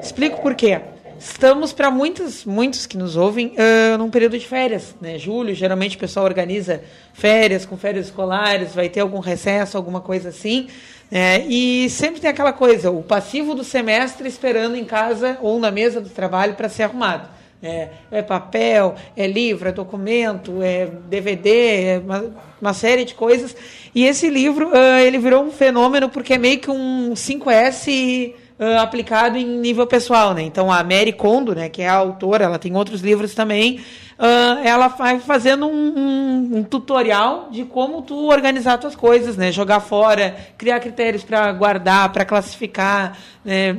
[0.01, 0.79] Explico por quê.
[1.19, 5.17] Estamos para muitos, muitos que nos ouvem ah, num período de férias, né?
[5.17, 6.81] Julho, geralmente o pessoal organiza
[7.11, 10.67] férias com férias escolares, vai ter algum recesso, alguma coisa assim.
[11.09, 11.45] Né?
[11.47, 16.01] e sempre tem aquela coisa, o passivo do semestre esperando em casa ou na mesa
[16.01, 17.37] do trabalho para ser arrumado.
[17.61, 23.55] É, é papel, é livro, é documento, é DVD, é uma, uma série de coisas.
[23.95, 28.81] E esse livro, ah, ele virou um fenômeno porque é meio que um 5S ah,
[28.81, 30.41] aplicado em nível pessoal, né?
[30.43, 33.79] Então a Mary Kondo, né, que é a autora, ela tem outros livros também,
[34.17, 39.51] ah, ela vai fazendo um, um- um tutorial de como tu organizar tuas coisas, né?
[39.51, 43.77] Jogar fora, criar critérios para guardar, para classificar, né?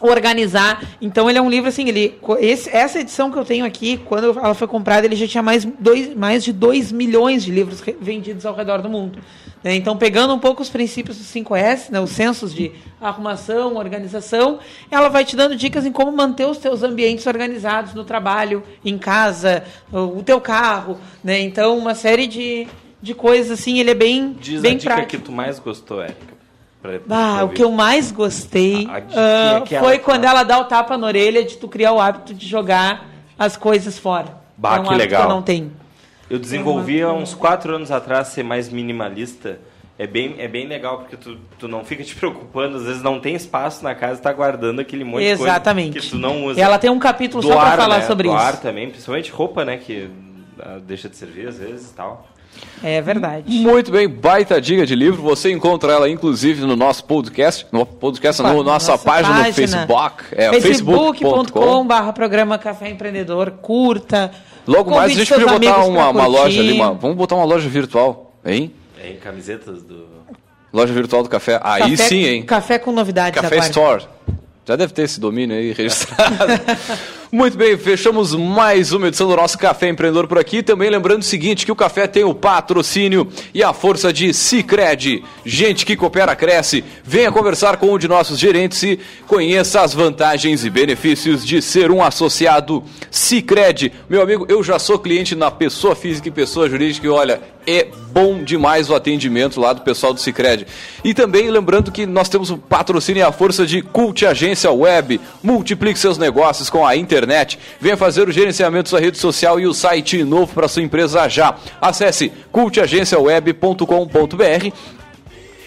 [0.00, 0.82] organizar.
[1.00, 4.38] Então ele é um livro assim, ele esse- essa edição que eu tenho aqui, quando
[4.38, 8.44] ela foi comprada, ele já tinha mais, dois, mais de 2 milhões de livros vendidos
[8.44, 9.18] ao redor do mundo.
[9.64, 9.74] Né?
[9.76, 11.98] Então, pegando um pouco os princípios do 5S, né?
[11.98, 14.58] os sensos de arrumação, organização,
[14.90, 18.98] ela vai te dando dicas em como manter os teus ambientes organizados no trabalho, em
[18.98, 20.98] casa, o teu carro.
[21.24, 21.40] Né?
[21.40, 22.68] Então, uma série de,
[23.00, 25.10] de coisas assim, ele é bem, Diz bem a dica prático.
[25.10, 26.34] que tu mais gostou, Érica.
[26.82, 28.98] pra- pra Ah, o que eu mais gostei A-
[29.56, 32.00] a que foi ela- quando ela dá o tapa na orelha de tu criar o
[32.00, 33.06] hábito de jogar
[33.38, 34.36] as coisas fora.
[34.58, 35.22] Bah, é um que legal.
[35.22, 35.72] que eu não tenho.
[36.34, 39.58] Eu desenvolvi há uns quatro anos atrás ser mais minimalista.
[39.96, 43.20] É bem, é bem legal, porque tu, tu não fica te preocupando, às vezes não
[43.20, 45.90] tem espaço na casa e tá guardando aquele monte Exatamente.
[45.90, 46.58] de coisa que tu não usa.
[46.58, 48.06] E ela tem um capítulo só pra falar né?
[48.06, 48.62] sobre Doar isso.
[48.62, 50.10] também, principalmente roupa, né, que
[50.58, 52.26] ah, deixa de servir às vezes e tal.
[52.82, 53.44] É verdade.
[53.48, 55.22] Muito bem, baita dica de livro.
[55.22, 57.66] Você encontra ela, inclusive, no nosso podcast.
[57.72, 59.54] No podcast, Opa, no nossa, nossa página, no página.
[59.54, 60.24] Facebook.
[60.32, 64.30] É, facebook.com barra programa Café Empreendedor, curta.
[64.66, 66.72] Logo mais a gente podia botar uma, uma loja ali.
[66.72, 68.72] uma- vamos botar uma loja virtual, hein?
[69.02, 70.06] É, em camisetas do.
[70.72, 71.60] Loja virtual do café.
[71.62, 72.42] Aí Café- sim, hein?
[72.42, 73.68] Café com novidades Café agora.
[73.70, 74.04] Store.
[74.66, 76.34] Já deve ter esse domínio aí registrado.
[77.32, 80.62] Muito bem, fechamos mais uma edição do nosso Café Empreendedor por aqui.
[80.62, 85.24] Também lembrando o seguinte, que o café tem o patrocínio e a força de Cicred.
[85.44, 86.84] Gente que coopera, cresce.
[87.02, 91.90] Venha conversar com um de nossos gerentes e conheça as vantagens e benefícios de ser
[91.90, 93.92] um associado Cicred.
[94.08, 97.88] Meu amigo, eu já sou cliente na pessoa física e pessoa jurídica e olha, é
[98.12, 100.66] bom demais o atendimento lá do pessoal do Cicred.
[101.02, 105.20] E também lembrando que nós temos o patrocínio e a força de Cult Agência Web.
[105.42, 106.94] Multiplique seus negócios com a
[107.24, 107.58] internet.
[107.80, 111.28] Venha fazer o gerenciamento da sua rede social e o site novo para sua empresa
[111.28, 111.56] já.
[111.80, 114.72] Acesse cultagenciaweb.com.br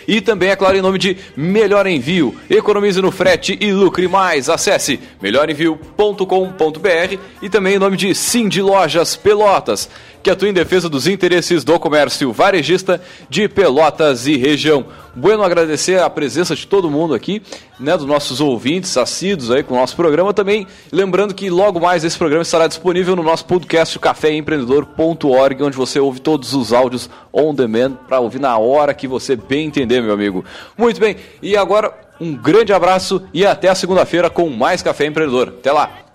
[0.07, 2.33] e também, é claro, em nome de Melhor Envio.
[2.49, 4.49] Economize no frete e lucre mais.
[4.49, 9.89] Acesse melhorenvio.com.br e também em nome de Sim de Lojas Pelotas,
[10.27, 12.99] que atua em defesa dos interesses do comércio varejista
[13.29, 14.85] de Pelotas e região.
[15.15, 17.41] Bueno agradecer a presença de todo mundo aqui,
[17.79, 20.67] né, dos nossos ouvintes assíduos aí com o nosso programa também.
[20.91, 26.19] Lembrando que logo mais esse programa estará disponível no nosso podcast caféempreendedor.org, onde você ouve
[26.19, 30.43] todos os áudios on demand para ouvir na hora que você bem entender, meu amigo.
[30.77, 35.53] Muito bem, e agora um grande abraço e até a segunda-feira com mais Café Empreendedor.
[35.57, 36.06] Até lá!